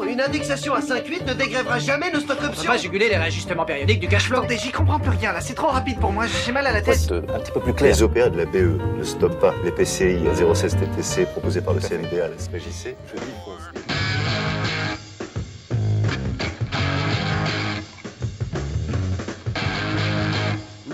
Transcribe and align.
Non, 0.00 0.06
une 0.06 0.20
indexation 0.20 0.74
à 0.74 0.80
5,8 0.80 1.26
ne 1.26 1.34
dégrèvera 1.34 1.78
jamais 1.78 2.10
nos 2.10 2.20
stock 2.20 2.38
On 2.40 2.42
peut 2.42 2.48
options. 2.48 2.70
pas 2.70 2.76
juguler 2.78 3.08
les 3.08 3.16
réajustements 3.16 3.64
périodiques 3.64 4.00
du 4.00 4.08
cash 4.08 4.24
flow. 4.24 4.38
Attendez, 4.38 4.56
j'y 4.58 4.70
comprends 4.72 4.98
plus 4.98 5.10
rien 5.10 5.32
là, 5.32 5.40
c'est 5.40 5.54
trop 5.54 5.68
rapide 5.68 5.98
pour 6.00 6.12
moi, 6.12 6.24
j'ai 6.46 6.52
mal 6.52 6.66
à 6.66 6.72
la 6.72 6.80
tête. 6.80 7.10
Un 7.12 7.38
petit 7.40 7.52
peu 7.52 7.60
plus 7.60 7.74
clair. 7.74 7.94
Les 7.94 8.02
OPA 8.02 8.28
de 8.30 8.38
la 8.38 8.46
BE 8.46 8.78
ne 8.98 9.04
stoppent 9.04 9.40
pas 9.40 9.54
les 9.64 9.70
PCI 9.72 10.18
016 10.54 10.76
TTC 10.76 11.26
proposés 11.26 11.60
par 11.60 11.74
le 11.74 11.80
CNDA 11.80 12.24
à 12.24 12.28
la 12.28 12.38
SPJC. 12.38 12.96
Je 13.08 13.20
dis 13.20 13.26
qu'on- 13.44 13.50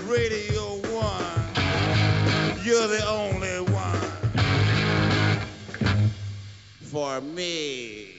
Radio 0.05 0.81
One, 0.93 2.63
you're 2.63 2.87
the 2.87 3.03
only 3.07 3.59
one 3.71 4.01
for 6.81 7.21
me. 7.21 8.16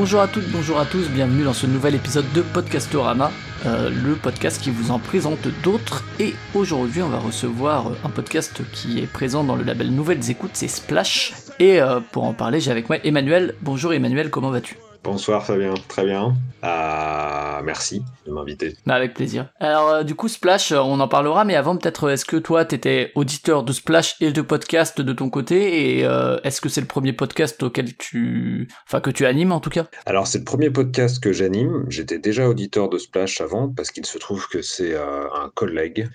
Bonjour 0.00 0.20
à 0.20 0.28
toutes, 0.28 0.48
bonjour 0.52 0.78
à 0.78 0.86
tous, 0.86 1.08
bienvenue 1.08 1.42
dans 1.42 1.52
ce 1.52 1.66
nouvel 1.66 1.96
épisode 1.96 2.32
de 2.32 2.40
Podcastorama, 2.40 3.32
euh, 3.66 3.90
le 3.90 4.14
podcast 4.14 4.62
qui 4.62 4.70
vous 4.70 4.92
en 4.92 5.00
présente 5.00 5.48
d'autres. 5.64 6.04
Et 6.20 6.34
aujourd'hui, 6.54 7.02
on 7.02 7.08
va 7.08 7.18
recevoir 7.18 7.90
un 8.04 8.08
podcast 8.08 8.60
qui 8.72 9.00
est 9.00 9.08
présent 9.08 9.42
dans 9.42 9.56
le 9.56 9.64
label 9.64 9.90
Nouvelles 9.90 10.30
Écoutes, 10.30 10.52
c'est 10.54 10.68
Splash. 10.68 11.32
Et 11.58 11.82
euh, 11.82 11.98
pour 12.12 12.22
en 12.22 12.32
parler, 12.32 12.60
j'ai 12.60 12.70
avec 12.70 12.88
moi 12.88 12.98
Emmanuel. 13.02 13.56
Bonjour 13.60 13.92
Emmanuel, 13.92 14.30
comment 14.30 14.50
vas-tu? 14.50 14.76
Bonsoir 15.10 15.42
Fabien, 15.42 15.72
très 15.88 16.04
bien. 16.04 16.36
Euh, 16.64 17.62
merci 17.64 18.02
de 18.26 18.32
m'inviter. 18.32 18.74
Bah, 18.84 18.94
Avec 18.94 19.14
plaisir. 19.14 19.48
Alors 19.58 19.88
euh, 19.88 20.02
du 20.02 20.14
coup, 20.14 20.28
Splash, 20.28 20.72
euh, 20.72 20.80
on 20.80 21.00
en 21.00 21.08
parlera, 21.08 21.46
mais 21.46 21.54
avant 21.54 21.78
peut-être, 21.78 22.10
est-ce 22.10 22.26
que 22.26 22.36
toi, 22.36 22.66
t'étais 22.66 23.12
auditeur 23.14 23.62
de 23.62 23.72
Splash 23.72 24.16
et 24.20 24.32
de 24.32 24.42
podcast 24.42 25.00
de 25.00 25.12
ton 25.14 25.30
côté? 25.30 25.98
Et 25.98 26.04
euh, 26.04 26.36
est-ce 26.44 26.60
que 26.60 26.68
c'est 26.68 26.82
le 26.82 26.86
premier 26.86 27.14
podcast 27.14 27.62
auquel 27.62 27.96
tu... 27.96 28.68
Enfin, 28.86 29.00
que 29.00 29.08
tu 29.08 29.24
animes 29.24 29.52
en 29.52 29.60
tout 29.60 29.70
cas? 29.70 29.86
Alors 30.04 30.26
c'est 30.26 30.38
le 30.40 30.44
premier 30.44 30.68
podcast 30.68 31.22
que 31.22 31.32
j'anime. 31.32 31.86
J'étais 31.88 32.18
déjà 32.18 32.46
auditeur 32.46 32.90
de 32.90 32.98
Splash 32.98 33.40
avant 33.40 33.68
parce 33.68 33.90
qu'il 33.90 34.04
se 34.04 34.18
trouve 34.18 34.46
que 34.48 34.60
c'est 34.60 34.94
un 34.94 35.50
collègue, 35.54 36.06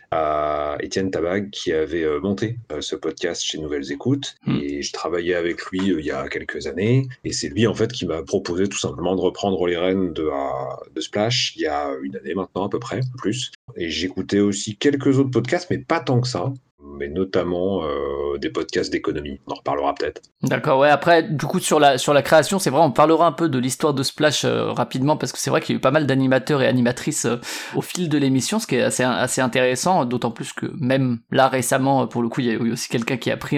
Étienne 0.81 1.09
Tabag, 1.09 1.49
qui 1.49 1.73
avait 1.73 2.19
monté 2.19 2.59
ce 2.79 2.95
podcast 2.95 3.41
chez 3.41 3.57
Nouvelles 3.57 3.91
Écoutes. 3.91 4.35
Hmm. 4.45 4.57
Et 4.61 4.83
je 4.83 4.93
travaillais 4.93 5.35
avec 5.35 5.65
lui 5.71 5.79
il 5.79 6.05
y 6.05 6.11
a 6.11 6.27
quelques 6.27 6.67
années. 6.67 7.07
Et 7.23 7.33
c'est 7.33 7.49
lui 7.49 7.65
en 7.65 7.73
fait 7.73 7.91
qui 7.91 8.05
m'a 8.05 8.21
proposé 8.21 8.67
tout 8.67 8.82
simplement 8.87 9.15
de 9.15 9.21
reprendre 9.21 9.65
les 9.67 9.77
rênes 9.77 10.13
de, 10.13 10.23
euh, 10.23 10.91
de 10.93 11.01
Splash 11.01 11.53
il 11.55 11.63
y 11.63 11.67
a 11.67 11.91
une 12.01 12.15
année 12.15 12.33
maintenant 12.33 12.65
à 12.65 12.69
peu 12.69 12.79
près, 12.79 13.01
plus. 13.17 13.51
Et 13.75 13.89
j'écoutais 13.89 14.39
aussi 14.39 14.77
quelques 14.77 15.17
autres 15.19 15.31
podcasts, 15.31 15.69
mais 15.69 15.79
pas 15.79 15.99
tant 15.99 16.21
que 16.21 16.27
ça. 16.27 16.53
Mais 16.97 17.07
notamment 17.07 17.83
euh, 17.83 18.37
des 18.37 18.49
podcasts 18.49 18.91
d'économie. 18.91 19.39
On 19.47 19.51
en 19.51 19.55
reparlera 19.55 19.93
peut-être. 19.93 20.21
D'accord, 20.41 20.79
ouais, 20.79 20.89
après, 20.89 21.23
du 21.23 21.45
coup, 21.45 21.59
sur 21.59 21.79
la, 21.79 21.97
création, 22.21 22.59
c'est 22.59 22.69
vrai, 22.69 22.81
on 22.81 22.91
parlera 22.91 23.25
un 23.25 23.31
peu 23.31 23.49
de 23.49 23.57
l'histoire 23.59 23.93
de 23.93 24.03
Splash 24.03 24.45
euh, 24.45 24.71
rapidement, 24.71 25.17
parce 25.17 25.31
que 25.31 25.37
c'est 25.37 25.49
vrai 25.49 25.61
qu'il 25.61 25.73
y 25.73 25.75
a 25.75 25.77
eu 25.77 25.81
pas 25.81 25.91
mal 25.91 26.05
d'animateurs 26.05 26.61
et 26.61 26.67
animatrices 26.67 27.25
euh, 27.25 27.37
au 27.75 27.81
fil 27.81 28.09
de 28.09 28.17
l'émission, 28.17 28.59
ce 28.59 28.67
qui 28.67 28.75
est 28.75 28.81
assez, 28.81 29.41
intéressant, 29.41 30.05
d'autant 30.05 30.31
plus 30.31 30.53
que 30.53 30.67
même 30.79 31.19
là, 31.31 31.47
récemment, 31.47 32.07
pour 32.07 32.21
le 32.21 32.29
coup, 32.29 32.41
il 32.41 32.47
y 32.47 32.51
a 32.51 32.53
eu 32.53 32.71
aussi 32.71 32.89
quelqu'un 32.89 33.17
qui 33.17 33.31
a 33.31 33.37
pris 33.37 33.57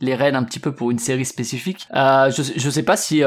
les 0.00 0.14
rênes 0.14 0.36
un 0.36 0.44
petit 0.44 0.60
peu 0.60 0.72
pour 0.72 0.90
une 0.90 0.98
série 0.98 1.24
spécifique. 1.24 1.86
Je, 1.92 2.52
je 2.56 2.70
sais 2.70 2.82
pas 2.82 2.96
si, 2.96 3.22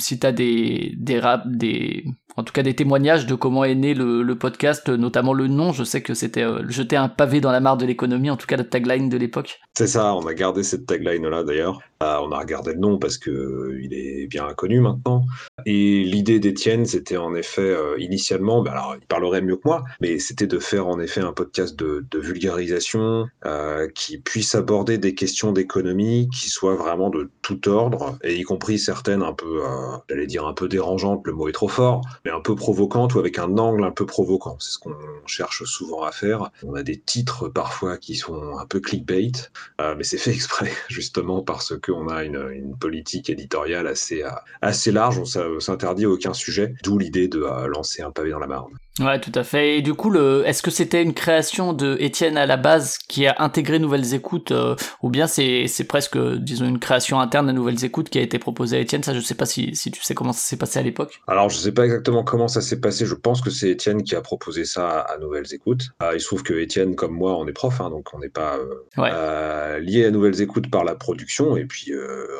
si 0.00 0.18
t'as 0.18 0.32
des, 0.32 0.94
des 0.96 1.20
rap, 1.20 1.42
des, 1.46 2.04
en 2.36 2.42
tout 2.42 2.52
cas 2.52 2.62
des 2.62 2.74
témoignages 2.74 3.26
de 3.26 3.34
comment 3.34 3.64
est 3.64 3.74
né 3.74 3.94
le, 3.94 4.34
podcast, 4.36 4.88
notamment 4.88 5.32
le 5.32 5.48
nom, 5.48 5.72
je 5.72 5.82
sais 5.82 6.02
que 6.02 6.12
c'était 6.12 6.42
euh, 6.42 6.62
jeter 6.68 6.96
un 6.96 7.08
pavé 7.08 7.40
dans 7.40 7.52
la 7.52 7.60
mare 7.60 7.78
de 7.78 7.86
l'économie, 7.86 8.30
en 8.30 8.36
tout 8.36 8.46
cas 8.46 8.56
la 8.56 8.64
tagline 8.64 9.08
de 9.08 9.16
l'époque. 9.16 9.60
C'est 9.74 9.86
ça, 9.86 10.14
on 10.14 10.26
a 10.26 10.34
gardé 10.34 10.62
cette 10.62 10.86
tagline-là 10.86 11.44
d'ailleurs. 11.44 11.80
Euh, 12.02 12.18
on 12.22 12.32
a 12.32 12.38
regardé 12.38 12.72
le 12.72 12.78
nom 12.78 12.98
parce 12.98 13.18
que 13.18 13.30
euh, 13.30 13.80
il 13.82 13.94
est 13.94 14.26
bien 14.26 14.52
connu 14.54 14.80
maintenant. 14.80 15.24
Et 15.64 16.04
l'idée 16.04 16.38
d'Étienne, 16.38 16.86
c'était 16.86 17.16
en 17.16 17.34
effet 17.34 17.62
euh, 17.62 17.98
initialement, 17.98 18.62
bah 18.62 18.72
alors 18.72 18.96
il 19.00 19.06
parlerait 19.06 19.40
mieux 19.40 19.56
que 19.56 19.62
moi, 19.64 19.84
mais 20.00 20.18
c'était 20.18 20.46
de 20.46 20.58
faire 20.58 20.86
en 20.86 21.00
effet 21.00 21.22
un 21.22 21.32
podcast 21.32 21.74
de, 21.76 22.04
vulgarisation 22.14 23.26
euh, 23.44 23.88
qui 23.94 24.18
puisse 24.18 24.54
aborder 24.54 24.96
des 24.98 25.14
questions 25.14 25.52
d'économie 25.52 26.28
qui 26.32 26.50
soient 26.50 26.76
vraiment 26.76 27.10
de 27.10 27.30
tout 27.42 27.68
ordre, 27.68 28.18
et 28.22 28.36
y 28.36 28.42
compris 28.42 28.78
certaines 28.78 29.22
un 29.22 29.32
peu, 29.32 29.64
euh, 29.64 29.96
j'allais 30.08 30.26
dire 30.26 30.46
un 30.46 30.52
peu 30.52 30.68
dérangeantes, 30.68 31.22
le 31.26 31.32
mot 31.32 31.48
est 31.48 31.52
trop 31.52 31.68
fort, 31.68 32.02
mais 32.24 32.30
un 32.30 32.40
peu 32.40 32.54
provocantes 32.54 33.14
ou 33.14 33.18
avec 33.18 33.38
un 33.38 33.58
angle 33.58 33.84
un 33.84 33.90
peu 33.90 34.06
provoquant. 34.06 34.56
C'est 34.60 34.72
ce 34.72 34.78
qu'on 34.78 34.94
cherche 35.26 35.64
souvent 35.64 36.04
à 36.04 36.12
faire. 36.12 36.50
On 36.62 36.74
a 36.74 36.82
des 36.82 36.98
titres 36.98 37.48
parfois 37.48 37.96
qui 37.96 38.14
sont 38.14 38.56
un 38.58 38.66
peu 38.66 38.80
clickbait, 38.80 39.32
mais 39.80 40.04
c'est 40.04 40.18
fait 40.18 40.30
exprès, 40.34 40.70
justement 40.88 41.42
parce 41.42 41.76
qu'on 41.86 42.08
a 42.08 42.24
une, 42.24 42.76
politique 42.78 43.30
éditoriale 43.30 43.86
assez, 43.86 44.22
euh, 44.22 44.30
assez 44.60 44.90
large, 44.92 45.18
on 45.18 45.60
s'interdit 45.60 46.06
aucun 46.06 46.34
sujet, 46.34 46.74
d'où 46.82 46.98
l'idée 46.98 47.28
de 47.28 47.42
euh, 47.42 47.68
lancer 47.68 48.02
un 48.02 48.10
pavé 48.10 48.30
dans 48.30 48.38
la 48.38 48.46
mare. 48.46 48.68
Ouais, 48.98 49.20
tout 49.20 49.32
à 49.34 49.44
fait. 49.44 49.76
Et 49.76 49.82
du 49.82 49.92
coup, 49.92 50.08
le, 50.08 50.42
est-ce 50.46 50.62
que 50.62 50.70
c'était 50.70 51.02
une 51.02 51.12
création 51.12 51.74
de 51.74 51.98
Étienne 52.00 52.38
à 52.38 52.46
la 52.46 52.56
base 52.56 52.96
qui 52.96 53.26
a 53.26 53.34
intégré 53.40 53.78
Nouvelles 53.78 54.14
Écoutes, 54.14 54.52
euh, 54.52 54.74
ou 55.02 55.10
bien 55.10 55.26
c'est, 55.26 55.66
c'est 55.66 55.84
presque, 55.84 56.16
disons, 56.16 56.64
une 56.64 56.78
création 56.78 57.20
interne 57.20 57.46
de 57.46 57.52
Nouvelles 57.52 57.84
Écoutes 57.84 58.08
qui 58.08 58.18
a 58.18 58.22
été 58.22 58.38
proposée 58.38 58.78
à 58.78 58.80
Étienne? 58.80 59.02
Ça, 59.02 59.12
je 59.12 59.20
sais 59.20 59.34
pas 59.34 59.44
si, 59.44 59.76
si 59.76 59.90
tu 59.90 60.02
sais 60.02 60.14
comment 60.14 60.32
ça 60.32 60.40
s'est 60.40 60.56
passé 60.56 60.78
à 60.78 60.82
l'époque. 60.82 61.20
Alors, 61.26 61.50
je 61.50 61.58
sais 61.58 61.72
pas 61.72 61.84
exactement 61.84 62.24
comment 62.24 62.48
ça 62.48 62.62
s'est 62.62 62.80
passé. 62.80 63.04
Je 63.04 63.14
pense 63.14 63.42
que 63.42 63.50
c'est 63.50 63.68
Étienne 63.68 64.02
qui 64.02 64.14
a 64.16 64.22
proposé 64.22 64.64
ça 64.64 65.00
à 65.00 65.18
Nouvelles 65.18 65.52
Écoutes. 65.52 65.88
Euh, 66.02 66.12
il 66.14 66.20
se 66.20 66.26
trouve 66.26 66.42
que 66.42 66.54
Étienne, 66.54 66.96
comme 66.96 67.12
moi, 67.12 67.36
on 67.36 67.46
est 67.46 67.52
prof, 67.52 67.78
hein, 67.82 67.90
donc 67.90 68.08
on 68.14 68.18
n'est 68.18 68.30
pas 68.30 68.56
euh, 68.56 68.66
Ouais. 68.96 69.10
euh, 69.12 69.78
lié 69.78 70.06
à 70.06 70.10
Nouvelles 70.10 70.40
Écoutes 70.40 70.70
par 70.70 70.84
la 70.84 70.94
production 70.94 71.54
et 71.58 71.66
puis 71.66 71.92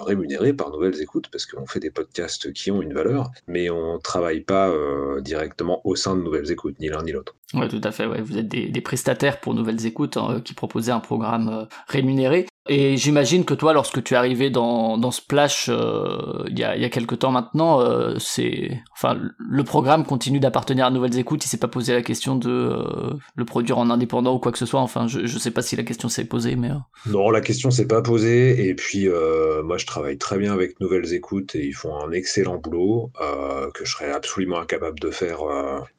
rémunéré 0.07 0.55
par 0.55 0.71
Nouvelles 0.71 1.03
Écoutes 1.03 1.27
parce 1.31 1.45
qu'on 1.45 1.67
fait 1.67 1.81
des 1.81 1.91
podcasts 1.91 2.51
qui 2.55 2.71
ont 2.71 2.81
une 2.81 2.95
valeur, 2.95 3.31
mais 3.47 3.69
on 3.69 3.99
travaille 3.99 4.41
pas 4.41 4.73
directement 5.21 5.81
au 5.85 5.97
sein 5.97 6.17
de 6.17 6.23
Nouvelles 6.23 6.46
Ni 6.81 6.89
l'un 6.89 7.03
ni 7.03 7.13
l'autre. 7.13 7.35
Ouais, 7.55 7.69
tout 7.69 7.81
à 7.83 7.93
fait. 7.93 8.07
Vous 8.21 8.39
êtes 8.39 8.49
des, 8.49 8.81
prestataires 8.81 9.41
pour 9.41 9.55
Nouvelles 9.55 9.87
Écoutes 9.87 10.17
hein, 10.17 10.41
qui 10.45 10.55
proposaient 10.55 10.93
un 10.93 11.01
programme 11.01 11.49
euh, 11.49 11.65
rémunéré. 11.89 12.47
Et 12.69 12.97
j'imagine 12.97 13.45
que 13.45 13.55
toi, 13.55 13.73
lorsque 13.73 14.03
tu 14.03 14.15
es 14.15 14.17
arrivé 14.17 14.51
dans, 14.51 14.99
dans 14.99 15.11
Splash 15.11 15.69
euh, 15.69 16.45
il 16.49 16.59
y, 16.59 16.65
a, 16.65 16.77
il 16.77 16.83
y 16.83 16.85
a 16.85 16.89
quelques 16.89 17.21
temps 17.21 17.31
maintenant, 17.31 17.81
euh, 17.81 18.17
c'est, 18.19 18.83
enfin, 18.93 19.19
le 19.39 19.65
programme 19.65 20.05
continue 20.05 20.41
d'appartenir 20.41 20.87
à 20.87 20.91
Nouvelles 20.91 21.19
Écoutes. 21.19 21.45
Il 21.45 21.49
s'est 21.49 21.59
pas 21.59 21.69
posé 21.69 21.93
la 21.93 22.03
question 22.03 22.37
de 22.37 22.51
euh, 22.51 23.15
le 23.35 23.45
produire 23.45 23.79
en 23.79 23.91
indépendant 23.91 24.35
ou 24.35 24.39
quoi 24.39 24.53
que 24.53 24.59
ce 24.59 24.67
soit. 24.67 24.81
Enfin, 24.81 25.07
je, 25.07 25.27
je 25.27 25.39
sais 25.39 25.51
pas 25.51 25.63
si 25.63 25.77
la 25.77 25.85
question 25.85 26.09
s'est 26.09 26.25
posée, 26.25 26.57
mais 26.57 26.71
euh, 26.71 27.11
Non, 27.11 27.31
la 27.31 27.41
question 27.41 27.71
s'est 27.71 27.87
pas 27.87 28.03
posée. 28.03 28.69
Et 28.69 28.75
puis, 28.75 29.09
euh, 29.09 29.63
moi, 29.63 29.79
je 29.79 29.87
travaille 29.87 30.19
très 30.19 30.39
bien 30.39 30.53
avec 30.53 30.81
Nouvelles 30.81 31.13
Écoutes 31.13 31.55
et 31.55 31.65
ils 31.65 31.75
font 31.75 31.97
un 31.97 32.11
excellent 32.11 32.57
boulot 32.57 33.11
euh, 33.21 33.71
que 33.73 33.85
je 33.85 33.93
serais 33.93 34.11
absolument 34.11 34.59
incapable 34.59 34.99
de 34.99 35.11
faire 35.11 35.39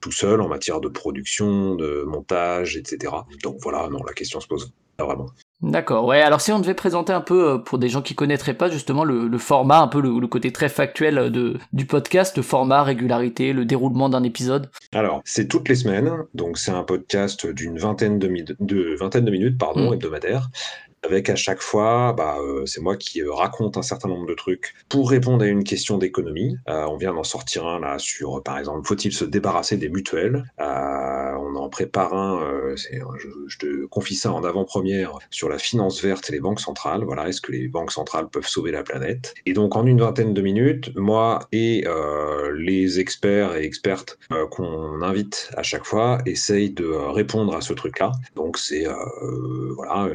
tout 0.01 0.11
seul 0.11 0.41
en 0.41 0.47
matière 0.47 0.81
de 0.81 0.87
production, 0.87 1.75
de 1.75 2.03
montage, 2.05 2.77
etc. 2.77 3.13
Donc 3.43 3.57
voilà, 3.61 3.87
non, 3.89 4.03
la 4.05 4.13
question 4.13 4.39
se 4.39 4.47
pose 4.47 4.73
pas 4.97 5.05
vraiment. 5.05 5.27
D'accord, 5.61 6.05
ouais. 6.05 6.21
Alors 6.21 6.39
si 6.41 6.51
on 6.51 6.59
devait 6.59 6.73
présenter 6.75 7.13
un 7.13 7.21
peu 7.21 7.49
euh, 7.53 7.57
pour 7.57 7.79
des 7.79 7.89
gens 7.89 8.01
qui 8.03 8.13
connaîtraient 8.13 8.53
pas 8.53 8.69
justement 8.69 9.03
le, 9.03 9.27
le 9.27 9.37
format, 9.37 9.79
un 9.79 9.87
peu 9.87 10.01
le, 10.01 10.19
le 10.19 10.27
côté 10.27 10.51
très 10.51 10.69
factuel 10.69 11.31
de, 11.31 11.57
du 11.73 11.85
podcast, 11.85 12.37
le 12.37 12.43
format, 12.43 12.83
régularité, 12.83 13.53
le 13.53 13.65
déroulement 13.65 14.09
d'un 14.09 14.23
épisode. 14.23 14.69
Alors, 14.93 15.21
c'est 15.25 15.47
toutes 15.47 15.67
les 15.69 15.75
semaines, 15.75 16.11
donc 16.35 16.57
c'est 16.59 16.71
un 16.71 16.83
podcast 16.83 17.47
d'une 17.47 17.77
vingtaine 17.79 18.19
de, 18.19 18.27
mi- 18.27 18.43
de 18.59 18.95
vingtaine 18.99 19.25
de 19.25 19.31
minutes, 19.31 19.57
pardon, 19.57 19.89
Mm. 19.89 19.93
hebdomadaire. 19.95 20.49
Avec 21.03 21.29
à 21.29 21.35
chaque 21.35 21.61
fois, 21.61 22.13
bah, 22.13 22.37
euh, 22.41 22.65
c'est 22.65 22.81
moi 22.81 22.97
qui 22.97 23.21
euh, 23.21 23.31
raconte 23.31 23.77
un 23.77 23.81
certain 23.81 24.09
nombre 24.09 24.25
de 24.25 24.33
trucs 24.33 24.73
pour 24.89 25.09
répondre 25.09 25.43
à 25.43 25.47
une 25.47 25.63
question 25.63 25.97
d'économie. 25.97 26.57
Euh, 26.69 26.85
on 26.87 26.97
vient 26.97 27.13
d'en 27.13 27.23
sortir 27.23 27.67
un 27.67 27.79
là 27.79 27.99
sur, 27.99 28.41
par 28.43 28.57
exemple, 28.57 28.85
faut-il 28.87 29.13
se 29.13 29.23
débarrasser 29.23 29.77
des 29.77 29.89
mutuelles? 29.89 30.43
On 30.59 31.55
en 31.55 31.69
prépare 31.69 32.13
un, 32.13 32.75
je, 32.75 33.57
te 33.57 33.85
confie 33.85 34.15
ça 34.15 34.33
en 34.33 34.43
avant-première, 34.43 35.17
sur 35.29 35.49
la 35.49 35.57
finance 35.57 36.01
verte 36.01 36.29
et 36.29 36.33
les 36.33 36.39
banques 36.39 36.59
centrales. 36.59 37.03
Voilà, 37.03 37.29
est-ce 37.29 37.41
que 37.41 37.51
les 37.51 37.67
banques 37.67 37.91
centrales 37.91 38.27
peuvent 38.27 38.47
sauver 38.47 38.71
la 38.71 38.83
planète? 38.83 39.33
Et 39.45 39.53
donc, 39.53 39.75
en 39.75 39.85
une 39.85 39.99
vingtaine 39.99 40.33
de 40.33 40.41
minutes, 40.41 40.95
moi 40.95 41.39
et 41.51 41.85
les 42.57 42.99
experts 42.99 43.55
et 43.55 43.63
expertes 43.63 44.17
qu'on 44.51 45.01
invite 45.01 45.51
à 45.55 45.63
chaque 45.63 45.85
fois 45.85 46.17
essayent 46.25 46.71
de 46.71 46.87
répondre 46.87 47.55
à 47.55 47.61
ce 47.61 47.73
truc-là. 47.73 48.11
Donc, 48.35 48.57
c'est 48.57 48.85
voilà, 49.75 50.09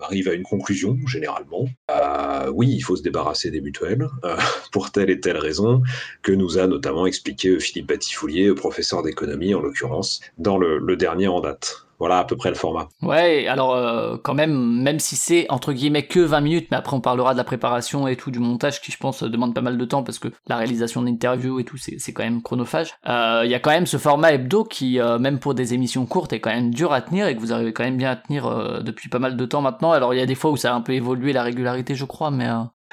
arrive 0.00 0.28
à 0.28 0.34
une 0.34 0.42
conclusion 0.42 0.96
généralement. 1.06 1.66
Euh, 1.90 2.50
oui, 2.52 2.68
il 2.70 2.80
faut 2.80 2.96
se 2.96 3.02
débarrasser 3.02 3.50
des 3.50 3.60
mutuelles 3.60 4.08
euh, 4.24 4.36
pour 4.72 4.90
telle 4.90 5.10
et 5.10 5.20
telle 5.20 5.38
raison 5.38 5.82
que 6.22 6.32
nous 6.32 6.58
a 6.58 6.66
notamment 6.66 7.06
expliqué 7.06 7.58
Philippe 7.58 7.88
Batifoulier, 7.88 8.54
professeur 8.54 9.02
d'économie 9.02 9.54
en 9.54 9.60
l'occurrence, 9.60 10.20
dans 10.38 10.58
le, 10.58 10.78
le 10.78 10.96
dernier 10.96 11.28
en 11.28 11.40
date. 11.40 11.85
Voilà 11.98 12.18
à 12.18 12.24
peu 12.24 12.36
près 12.36 12.50
le 12.50 12.54
format. 12.54 12.88
Ouais, 13.02 13.46
alors 13.46 13.74
euh, 13.74 14.16
quand 14.22 14.34
même, 14.34 14.82
même 14.82 14.98
si 14.98 15.16
c'est 15.16 15.46
entre 15.48 15.72
guillemets 15.72 16.06
que 16.06 16.20
20 16.20 16.40
minutes, 16.40 16.68
mais 16.70 16.76
après 16.76 16.96
on 16.96 17.00
parlera 17.00 17.32
de 17.32 17.38
la 17.38 17.44
préparation 17.44 18.06
et 18.08 18.16
tout, 18.16 18.30
du 18.30 18.38
montage 18.38 18.80
qui 18.80 18.92
je 18.92 18.98
pense 18.98 19.22
demande 19.22 19.54
pas 19.54 19.60
mal 19.60 19.78
de 19.78 19.84
temps 19.84 20.02
parce 20.02 20.18
que 20.18 20.28
la 20.46 20.56
réalisation 20.56 21.02
d'interviews 21.02 21.60
et 21.60 21.64
tout, 21.64 21.76
c'est 21.78 22.12
quand 22.12 22.24
même 22.24 22.42
chronophage. 22.42 22.94
Euh, 23.08 23.42
Il 23.44 23.50
y 23.50 23.54
a 23.54 23.60
quand 23.60 23.70
même 23.70 23.86
ce 23.86 23.96
format 23.96 24.32
hebdo 24.32 24.64
qui, 24.64 25.00
euh, 25.00 25.18
même 25.18 25.38
pour 25.38 25.54
des 25.54 25.74
émissions 25.74 26.06
courtes, 26.06 26.32
est 26.32 26.40
quand 26.40 26.50
même 26.50 26.72
dur 26.72 26.92
à 26.92 27.00
tenir 27.00 27.26
et 27.26 27.34
que 27.34 27.40
vous 27.40 27.52
arrivez 27.52 27.72
quand 27.72 27.84
même 27.84 27.96
bien 27.96 28.10
à 28.10 28.16
tenir 28.16 28.82
depuis 28.82 29.08
pas 29.08 29.18
mal 29.18 29.36
de 29.36 29.46
temps 29.46 29.62
maintenant. 29.62 29.92
Alors 29.92 30.14
il 30.14 30.18
y 30.18 30.22
a 30.22 30.26
des 30.26 30.34
fois 30.34 30.50
où 30.50 30.56
ça 30.56 30.72
a 30.72 30.74
un 30.74 30.80
peu 30.80 30.92
évolué 30.92 31.32
la 31.32 31.42
régularité, 31.42 31.94
je 31.94 32.04
crois, 32.04 32.30
mais... 32.30 32.48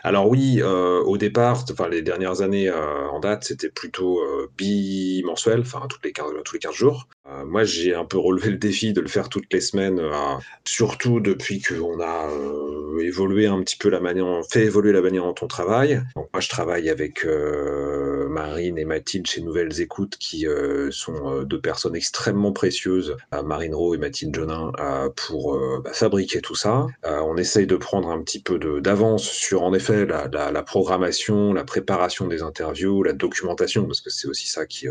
Alors 0.05 0.27
oui, 0.27 0.59
euh, 0.61 1.01
au 1.03 1.17
départ, 1.17 1.63
enfin 1.71 1.87
les 1.87 2.01
dernières 2.01 2.41
années 2.41 2.67
euh, 2.67 3.07
en 3.09 3.21
date, 3.21 3.45
c'était 3.45 3.69
plutôt 3.69 4.19
euh, 4.19 4.51
bimensuel, 4.57 5.61
enfin 5.61 5.87
toutes 5.89 6.03
les 6.03 6.11
15, 6.11 6.25
tous 6.43 6.53
les 6.53 6.59
15 6.59 6.73
jours. 6.73 7.07
Euh, 7.29 7.45
moi, 7.45 7.63
j'ai 7.63 7.95
un 7.95 8.03
peu 8.03 8.17
relevé 8.17 8.49
le 8.49 8.57
défi 8.57 8.91
de 8.91 8.99
le 8.99 9.07
faire 9.07 9.29
toutes 9.29 9.51
les 9.53 9.61
semaines, 9.61 9.99
euh, 9.99 10.35
surtout 10.65 11.21
depuis 11.21 11.61
qu'on 11.61 12.01
a 12.01 12.29
euh, 12.29 12.99
évolué 12.99 13.47
un 13.47 13.61
petit 13.63 13.77
peu 13.77 13.89
la 13.89 14.01
manière, 14.01 14.41
fait 14.49 14.65
évoluer 14.65 14.91
la 14.91 15.01
manière 15.01 15.23
dont 15.23 15.35
on 15.41 15.47
travaille. 15.47 16.01
Donc 16.17 16.27
moi, 16.33 16.41
je 16.41 16.49
travaille 16.49 16.89
avec 16.89 17.25
Marine 17.25 18.77
et 18.77 18.85
Mathilde 18.85 19.27
chez 19.27 19.41
Nouvelles 19.41 19.79
Écoutes, 19.79 20.17
qui 20.17 20.45
sont 20.91 21.43
deux 21.43 21.59
personnes 21.59 21.95
extrêmement 21.95 22.51
précieuses, 22.51 23.15
Marine 23.43 23.75
Rowe 23.75 23.95
et 23.95 23.97
Mathilde 23.97 24.35
Jonin, 24.35 24.71
pour 25.15 25.57
bah, 25.83 25.91
fabriquer 25.93 26.41
tout 26.41 26.55
ça. 26.55 26.87
On 27.03 27.37
essaye 27.37 27.67
de 27.67 27.75
prendre 27.75 28.09
un 28.09 28.21
petit 28.21 28.41
peu 28.41 28.59
d'avance 28.81 29.23
sur, 29.23 29.63
en 29.63 29.73
effet, 29.73 30.05
la, 30.05 30.63
programmation, 30.63 31.53
la 31.53 31.63
préparation 31.63 32.27
des 32.27 32.41
interviews, 32.41 33.03
la 33.03 33.13
documentation, 33.13 33.85
parce 33.85 34.01
que 34.01 34.09
c'est 34.09 34.27
aussi 34.27 34.47
ça 34.47 34.65
qui 34.65 34.87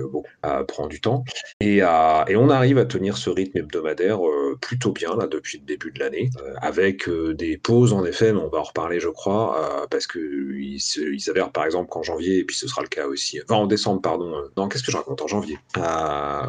prend 0.68 0.86
du 0.86 1.00
temps. 1.00 1.24
Et, 1.60 1.82
euh, 1.82 2.21
et 2.28 2.36
on 2.36 2.48
arrive 2.50 2.78
à 2.78 2.84
tenir 2.84 3.16
ce 3.16 3.30
rythme 3.30 3.58
hebdomadaire 3.58 4.26
euh, 4.26 4.56
plutôt 4.60 4.92
bien 4.92 5.16
là 5.16 5.26
depuis 5.26 5.58
le 5.58 5.64
début 5.64 5.90
de 5.90 5.98
l'année, 5.98 6.30
euh, 6.40 6.54
avec 6.60 7.08
euh, 7.08 7.34
des 7.34 7.56
pauses 7.56 7.92
en 7.92 8.04
effet, 8.04 8.32
mais 8.32 8.40
on 8.40 8.48
va 8.48 8.58
en 8.58 8.64
reparler 8.64 9.00
je 9.00 9.08
crois, 9.08 9.86
parce 9.90 10.06
que 10.06 10.18
il, 10.18 10.80
s'avère 11.20 11.50
par 11.50 11.64
exemple 11.64 11.88
qu'en 11.88 12.02
janvier, 12.02 12.38
et 12.38 12.44
puis 12.44 12.56
ce 12.56 12.68
sera 12.68 12.82
le 12.82 12.88
cas 12.88 13.06
aussi, 13.06 13.40
enfin 13.42 13.56
en 13.56 13.66
décembre 13.66 14.00
pardon, 14.00 14.34
non 14.56 14.68
qu'est-ce 14.68 14.82
que 14.82 14.92
je 14.92 14.96
raconte 14.96 15.22
en 15.22 15.26
janvier, 15.26 15.58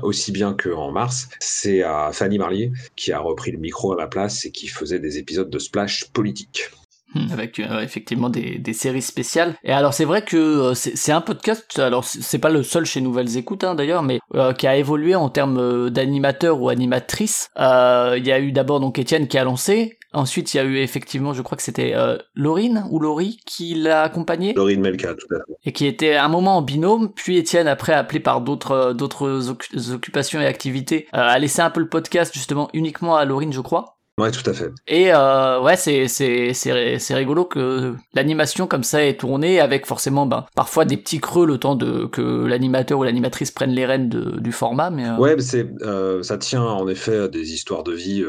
aussi 0.02 0.31
bien 0.31 0.54
qu'en 0.54 0.92
mars, 0.92 1.30
c'est 1.40 1.81
à 1.84 2.12
Fanny 2.14 2.38
Marlier 2.38 2.72
qui 2.96 3.12
a 3.12 3.20
repris 3.20 3.52
le 3.52 3.58
micro 3.58 3.94
à 3.94 3.96
ma 3.96 4.08
place 4.08 4.46
et 4.46 4.52
qui 4.52 4.68
faisait 4.68 5.00
des 5.00 5.18
épisodes 5.18 5.50
de 5.50 5.60
Splash 5.60 6.10
politique. 6.12 6.70
Hmm, 7.15 7.31
avec 7.31 7.60
euh, 7.60 7.81
effectivement 7.81 8.30
des, 8.30 8.57
des 8.57 8.74
séries 8.74 9.01
spéciales. 9.04 9.56
Et 9.63 9.71
alors 9.71 9.94
c'est 9.94 10.06
vrai 10.06 10.24
que 10.24 10.38
euh, 10.38 10.74
c'est 10.74 10.95
c'est 10.98 11.12
un 11.12 11.21
podcast, 11.21 11.77
alors 11.77 12.04
c'est 12.04 12.39
pas 12.39 12.50
le 12.50 12.63
seul 12.63 12.86
chez 12.86 13.01
Nouvelles 13.01 13.38
Écoutes 13.38 13.63
hein, 13.63 13.75
d'ailleurs, 13.75 14.01
mais 14.04 14.19
euh, 14.33 14.54
qui 14.54 14.65
a 14.68 14.75
évolué 14.77 15.13
en 15.15 15.30
termes 15.30 15.57
euh, 15.60 15.89
d'animateur 15.92 16.60
ou 16.60 16.69
animatrice. 16.69 17.50
Euh, 17.60 18.15
Il 18.18 18.25
y 18.25 18.31
a 18.31 18.39
eu 18.39 18.51
d'abord 18.51 18.80
donc 18.80 18.98
Étienne 18.98 19.27
qui 19.27 19.38
a 19.38 19.44
lancé, 19.44 20.00
ensuite 20.13 20.54
il 20.54 20.57
y 20.57 20.60
a 20.60 20.63
eu 20.63 20.77
effectivement, 20.77 21.33
je 21.33 21.42
crois 21.44 21.56
que 21.56 21.62
c'était 21.63 21.94
euh, 21.95 22.18
Laurine 22.33 22.86
ou 22.89 23.00
Laurie 23.00 23.38
qui 23.45 23.75
l'a 23.75 24.01
accompagné 24.04 24.54
Laurine 24.54 24.81
Melka, 24.81 25.13
tout 25.13 25.36
à 25.36 25.38
fait. 25.38 25.54
et 25.65 25.71
qui 25.71 25.86
était 25.86 26.15
un 26.15 26.30
moment 26.30 26.57
en 26.57 26.62
binôme, 26.63 27.12
puis 27.13 27.38
Étienne 27.38 27.68
après 27.68 27.94
appelé 27.94 28.19
par 28.21 28.42
d'autres 28.42 28.71
euh, 28.71 28.94
d'autres 28.94 29.50
oc- 29.51 29.69
occupations 29.94 30.42
et 30.42 30.48
activités 30.48 31.06
euh, 31.13 31.19
a 31.19 31.38
laissé 31.38 31.62
un 31.62 31.69
peu 31.69 31.80
le 31.81 31.89
podcast 31.89 32.33
justement 32.33 32.69
uniquement 32.74 33.15
à 33.15 33.25
Laurine 33.25 33.54
je 33.54 33.62
crois. 33.62 33.98
Ouais, 34.19 34.30
tout 34.30 34.48
à 34.48 34.54
fait. 34.54 34.69
Et 34.88 35.12
euh, 35.12 35.60
ouais, 35.62 35.75
c'est 35.75 36.07
c'est 36.07 36.54
c'est 36.54 37.00
c'est 37.00 37.15
rigolo 37.15 37.45
que 37.45 37.95
l'animation 38.13 38.68
comme 38.68 38.83
ça 38.83 39.04
est 39.04 39.19
tournée 39.19 39.60
avec 39.60 39.88
forcément 39.88 40.27
ben 40.27 40.45
parfois 40.56 40.86
des 40.86 40.98
petits 40.98 41.19
creux 41.19 41.48
le 41.48 41.57
temps 41.57 41.75
de 41.75 42.06
que 42.06 42.21
l'animateur 42.45 43.00
ou 43.00 43.04
l'animatrice 43.04 43.50
prenne 43.50 43.71
les 43.71 43.88
rênes 43.88 44.10
de, 44.10 44.39
du 44.39 44.51
format, 44.51 44.92
mais 44.92 45.07
euh, 45.10 45.18
Ouais, 45.18 45.36
c'est, 45.39 45.68
euh, 45.81 46.21
ça 46.21 46.38
tient 46.38 46.62
en 46.62 46.88
effet 46.88 47.18
à 47.18 47.27
des 47.27 47.54
histoires 47.54 47.83
de 47.83 47.94
vie 47.94 48.24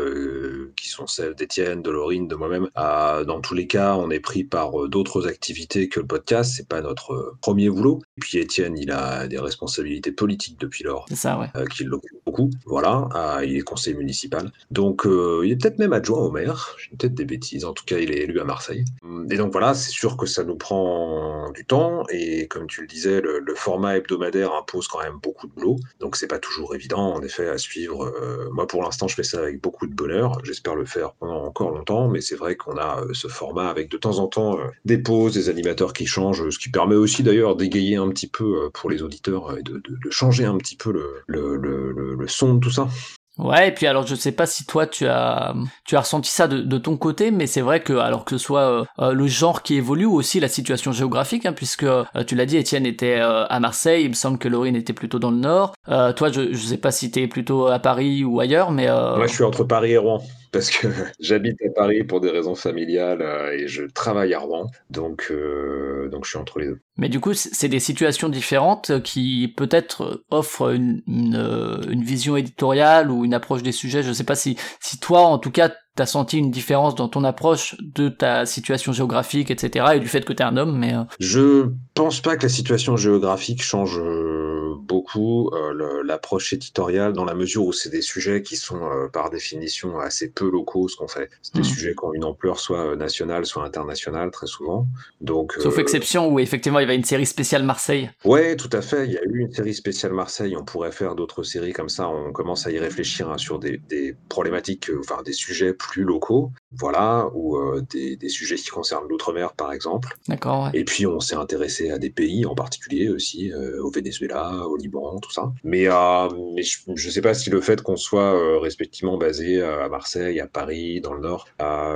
qui 0.75 0.89
sont 0.89 1.07
celles 1.07 1.35
d'Étienne, 1.35 1.83
de 1.83 1.91
Laurine, 1.91 2.29
de 2.29 2.35
moi-même. 2.35 2.69
Dans 2.75 3.41
tous 3.43 3.55
les 3.55 3.67
cas, 3.67 3.97
on 3.97 4.11
est 4.11 4.21
pris 4.21 4.43
par 4.45 4.89
d'autres 4.89 5.29
activités 5.29 5.91
que 5.91 6.01
le 6.01 6.07
podcast. 6.07 6.55
C'est 6.57 6.69
pas 6.69 6.81
notre 6.81 7.37
premier 7.43 7.69
boulot. 7.69 8.01
Et 8.17 8.21
puis 8.21 8.39
Étienne, 8.39 8.79
il 8.79 8.91
a 8.91 9.27
des 9.27 9.39
responsabilités 9.39 10.13
politiques 10.13 10.59
depuis 10.59 10.83
lors. 10.85 11.05
c'est 11.11 11.17
ça, 11.17 11.39
ouais. 11.39 11.49
Qui 11.75 11.85
l'occupe 11.85 12.19
voilà, 12.67 13.09
il 13.45 13.57
est 13.57 13.63
conseiller 13.63 13.97
municipal. 13.97 14.53
Donc 14.71 15.07
euh, 15.07 15.43
il 15.45 15.53
est 15.53 15.57
peut-être 15.57 15.79
même 15.79 15.93
adjoint 15.93 16.21
au 16.21 16.31
maire, 16.31 16.77
j'ai 16.79 16.97
peut-être 16.97 17.15
des 17.15 17.25
bêtises, 17.25 17.65
en 17.65 17.73
tout 17.73 17.85
cas 17.85 17.99
il 17.99 18.11
est 18.11 18.23
élu 18.23 18.41
à 18.41 18.45
Marseille. 18.45 18.85
Et 19.31 19.37
donc 19.37 19.53
voilà, 19.53 19.75
c'est 19.75 19.91
sûr 19.91 20.17
que 20.17 20.27
ça 20.27 20.45
nous 20.45 20.57
prend 20.57 21.51
du 21.53 21.65
temps, 21.65 22.05
et 22.11 22.47
comme 22.49 22.67
tu 22.67 22.81
le 22.81 22.87
disais, 22.87 23.21
le, 23.21 23.43
format 23.57 23.97
hebdomadaire 23.97 24.53
impose 24.53 24.89
quand 24.89 25.01
même 25.01 25.19
beaucoup 25.23 25.47
de 25.47 25.53
boulot, 25.53 25.77
donc 26.01 26.17
c'est 26.17 26.27
pas 26.27 26.41
toujours 26.41 26.75
évident 26.75 27.15
en 27.15 27.23
effet 27.23 27.49
à 27.49 27.57
suivre. 27.57 28.05
Euh, 28.05 28.49
moi 28.51 28.67
pour 28.67 28.83
l'instant 28.83 29.07
je 29.07 29.15
fais 29.15 29.23
ça 29.23 29.39
avec 29.39 29.61
beaucoup 29.61 29.87
de 29.87 29.95
bonheur, 29.95 30.41
j'espère 30.43 30.75
le 30.75 30.85
faire 30.85 31.13
pendant 31.13 31.45
encore 31.45 31.71
longtemps, 31.71 32.09
mais 32.09 32.21
c'est 32.21 32.35
vrai 32.35 32.57
qu'on 32.57 32.77
a 32.77 33.01
euh, 33.01 33.15
ce 33.15 33.29
format 33.29 33.69
avec 33.69 33.91
de 33.91 33.97
temps 33.97 34.19
en 34.19 34.27
temps 34.27 34.59
des 34.85 34.99
pauses, 34.99 35.35
des 35.35 35.49
animateurs 35.49 35.93
qui 35.93 36.05
changent, 36.05 36.51
ce 36.51 36.59
qui 36.59 36.69
permet 36.69 36.97
aussi 36.97 37.23
d'ailleurs 37.23 37.55
d'égayer 37.55 37.97
un 37.97 38.09
petit 38.09 38.27
peu 38.27 38.71
pour 38.75 38.91
les 38.91 39.03
auditeurs 39.03 39.57
et 39.57 39.63
de, 39.63 39.81
changer 40.11 40.45
un 40.45 40.59
petit 40.59 40.77
peu 40.77 40.93
le, 40.93 41.23
le- 41.57 42.24
le 42.25 42.29
son 42.29 42.59
tout 42.59 42.71
ça. 42.71 42.89
Ouais, 43.37 43.69
et 43.69 43.73
puis 43.73 43.87
alors 43.89 44.07
je 44.07 44.15
sais 44.15 44.31
pas 44.31 44.47
si 44.47 44.65
toi 44.65 44.87
tu 44.87 45.07
as 45.09 45.55
tu 45.85 45.97
as 45.97 46.01
ressenti 46.01 46.31
ça 46.31 46.47
de, 46.47 46.61
de 46.61 46.79
ton 46.79 46.97
côté, 46.97 47.33
mais 47.33 47.49
c'est 47.49 47.63
vrai 47.63 47.83
que 47.83 47.95
alors 47.95 48.25
que 48.25 48.39
ce 48.39 48.45
soit 48.45 48.61
euh, 48.61 48.85
euh, 49.01 49.13
le 49.13 49.27
genre 49.27 49.63
qui 49.63 49.75
évolue 49.75 50.05
ou 50.05 50.15
aussi 50.15 50.39
la 50.39 50.47
situation 50.47 50.93
géographique, 50.93 51.45
hein, 51.45 51.53
puisque 51.53 51.83
euh, 51.83 52.05
tu 52.29 52.37
l'as 52.37 52.47
dit, 52.47 52.57
Étienne 52.59 52.87
était 52.87 53.19
euh, 53.19 53.45
à 53.47 53.59
Marseille, 53.59 54.05
il 54.05 54.11
me 54.11 54.15
semble 54.15 54.39
que 54.39 54.47
Laurine 54.47 54.77
était 54.77 54.93
plutôt 54.93 55.19
dans 55.19 55.33
le 55.33 55.39
nord. 55.39 55.75
Toi, 55.87 56.31
je 56.31 56.53
je 56.53 56.67
sais 56.67 56.77
pas 56.77 56.93
si 56.93 57.11
t'es 57.11 57.27
plutôt 57.27 57.67
à 57.67 57.81
Paris 57.81 58.23
ou 58.23 58.39
ailleurs, 58.39 58.71
mais 58.71 58.87
Moi, 58.87 59.27
je 59.27 59.33
suis 59.33 59.45
entre 59.45 59.65
Paris 59.65 59.93
et 59.93 59.99
Rouen. 59.99 60.23
Parce 60.55 60.71
que 60.71 60.87
j'habite 61.21 61.61
à 61.63 61.71
Paris 61.75 62.05
pour 62.05 62.21
des 62.21 62.31
raisons 62.31 62.55
familiales 62.55 63.23
euh, 63.23 63.51
et 63.51 63.67
je 63.67 63.83
travaille 63.83 64.33
à 64.35 64.39
Rouen. 64.39 64.69
Donc, 64.89 65.27
euh, 65.33 66.09
donc 66.09 66.25
je 66.25 66.31
suis 66.31 66.39
entre 66.39 66.61
les 66.61 66.67
deux. 66.67 66.81
Mais 66.97 67.09
du 67.09 67.19
coup, 67.19 67.35
c'est 67.35 67.69
des 67.69 67.81
situations 67.81 68.29
différentes 68.29 69.03
qui 69.03 69.53
peut-être 69.57 70.23
offrent 70.31 70.73
une, 70.73 71.03
une, 71.09 71.35
euh, 71.35 71.83
une 71.91 72.05
vision 72.05 72.37
éditoriale 72.37 73.11
ou 73.11 73.25
une 73.25 73.35
approche 73.35 73.65
des 73.65 73.73
sujets. 73.73 74.05
Je 74.05 74.13
sais 74.13 74.23
pas 74.23 74.37
si, 74.37 74.57
si 74.81 75.01
toi, 75.01 75.23
en 75.23 75.39
tout 75.39 75.51
cas, 75.51 75.73
t'as 75.97 76.07
senti 76.07 76.39
une 76.39 76.51
différence 76.51 76.95
dans 76.95 77.09
ton 77.09 77.25
approche 77.25 77.77
de 77.81 78.09
ta 78.09 78.47
situation 78.47 78.93
géographique, 78.93 79.51
etc., 79.51 79.87
et 79.95 80.01
du 80.01 80.09
fait 80.09 80.25
que 80.25 80.33
t'es 80.33 80.43
un 80.45 80.57
homme, 80.57 80.77
mais 80.79 80.95
euh, 80.95 81.03
Je 81.21 81.69
pense 81.95 82.21
pas 82.21 82.37
que 82.37 82.43
la 82.43 82.49
situation 82.49 82.97
géographique 82.97 83.63
change 83.63 83.99
euh, 83.99 84.75
beaucoup 84.81 85.51
euh, 85.55 86.03
l'approche 86.05 86.53
éditoriale 86.53 87.13
dans 87.13 87.25
la 87.25 87.35
mesure 87.35 87.65
où 87.65 87.73
c'est 87.73 87.91
des 87.91 88.03
sujets 88.03 88.43
qui 88.43 88.57
sont 88.57 88.83
euh, 88.83 89.09
par 89.09 89.31
définition 89.31 89.99
assez 90.01 90.31
peu 90.31 90.51
locaux 90.51 90.89
ce 90.89 90.97
qu'on 90.97 91.09
fait. 91.09 91.31
C'est 91.43 91.55
des 91.55 91.61
Mhm. 91.61 91.65
sujets 91.65 91.95
qui 91.95 92.05
ont 92.05 92.13
une 92.13 92.25
ampleur 92.25 92.59
soit 92.59 92.97
nationale 92.97 93.47
soit 93.47 93.65
internationale 93.65 94.31
très 94.31 94.47
souvent. 94.47 94.87
Donc 95.21 95.55
sauf 95.61 95.79
euh, 95.79 95.81
exception 95.81 96.29
où 96.33 96.39
effectivement 96.39 96.81
il 96.81 96.83
y 96.83 96.87
avait 96.87 96.97
une 96.97 97.05
série 97.05 97.27
spéciale 97.27 97.63
Marseille. 97.63 98.11
Ouais, 98.25 98.57
tout 98.57 98.71
à 98.73 98.83
fait. 98.83 99.07
Il 99.07 99.13
y 99.13 99.19
a 99.19 99.23
eu 99.25 99.39
une 99.41 99.53
série 99.53 99.75
spéciale 99.75 100.13
Marseille. 100.13 100.57
On 100.57 100.65
pourrait 100.65 100.93
faire 100.93 101.15
d'autres 101.15 101.43
séries 101.45 101.73
comme 101.73 101.89
ça. 101.89 102.09
On 102.09 102.33
commence 102.33 102.67
à 102.67 102.71
y 102.71 102.79
réfléchir 102.79 103.31
hein, 103.31 103.39
sur 103.39 103.59
des, 103.59 103.79
des 103.89 104.17
problématiques, 104.29 104.91
enfin 104.99 105.23
des 105.25 105.33
sujets 105.33 105.73
plus 105.89 106.03
locaux, 106.03 106.51
voilà, 106.73 107.29
ou 107.35 107.57
euh, 107.57 107.85
des, 107.91 108.17
des 108.17 108.29
sujets 108.29 108.57
qui 108.57 108.69
concernent 108.69 109.09
l'outre-mer 109.09 109.53
par 109.53 109.73
exemple. 109.73 110.17
D'accord, 110.29 110.65
ouais. 110.65 110.71
Et 110.75 110.85
puis 110.85 111.07
on 111.07 111.21
s'est 111.21 111.37
intéressé 111.37 111.91
à 111.91 111.99
des 111.99 112.11
pays 112.11 112.47
en 112.47 112.55
particulier 112.55 113.09
aussi, 113.09 113.53
euh, 113.53 113.83
au 113.83 113.91
Venezuela, 113.91 114.67
au 114.67 114.77
Liban, 114.77 115.19
tout 115.21 115.31
ça. 115.31 115.53
Mais, 115.63 115.87
euh, 115.89 116.29
mais 116.55 116.63
je 116.63 117.07
ne 117.07 117.13
sais 117.13 117.21
pas 117.21 117.35
si 117.35 117.51
le 117.51 117.61
fait 117.61 117.83
qu'on 117.83 117.97
soit 117.97 118.61
respectivement 118.61 119.19
basé 119.19 119.63
à 119.63 119.89
Marseille, 119.89 120.41
à 120.41 120.47
Paris, 120.47 121.01
dans 121.01 121.15
le 121.15 121.21
Nord, 121.21 121.47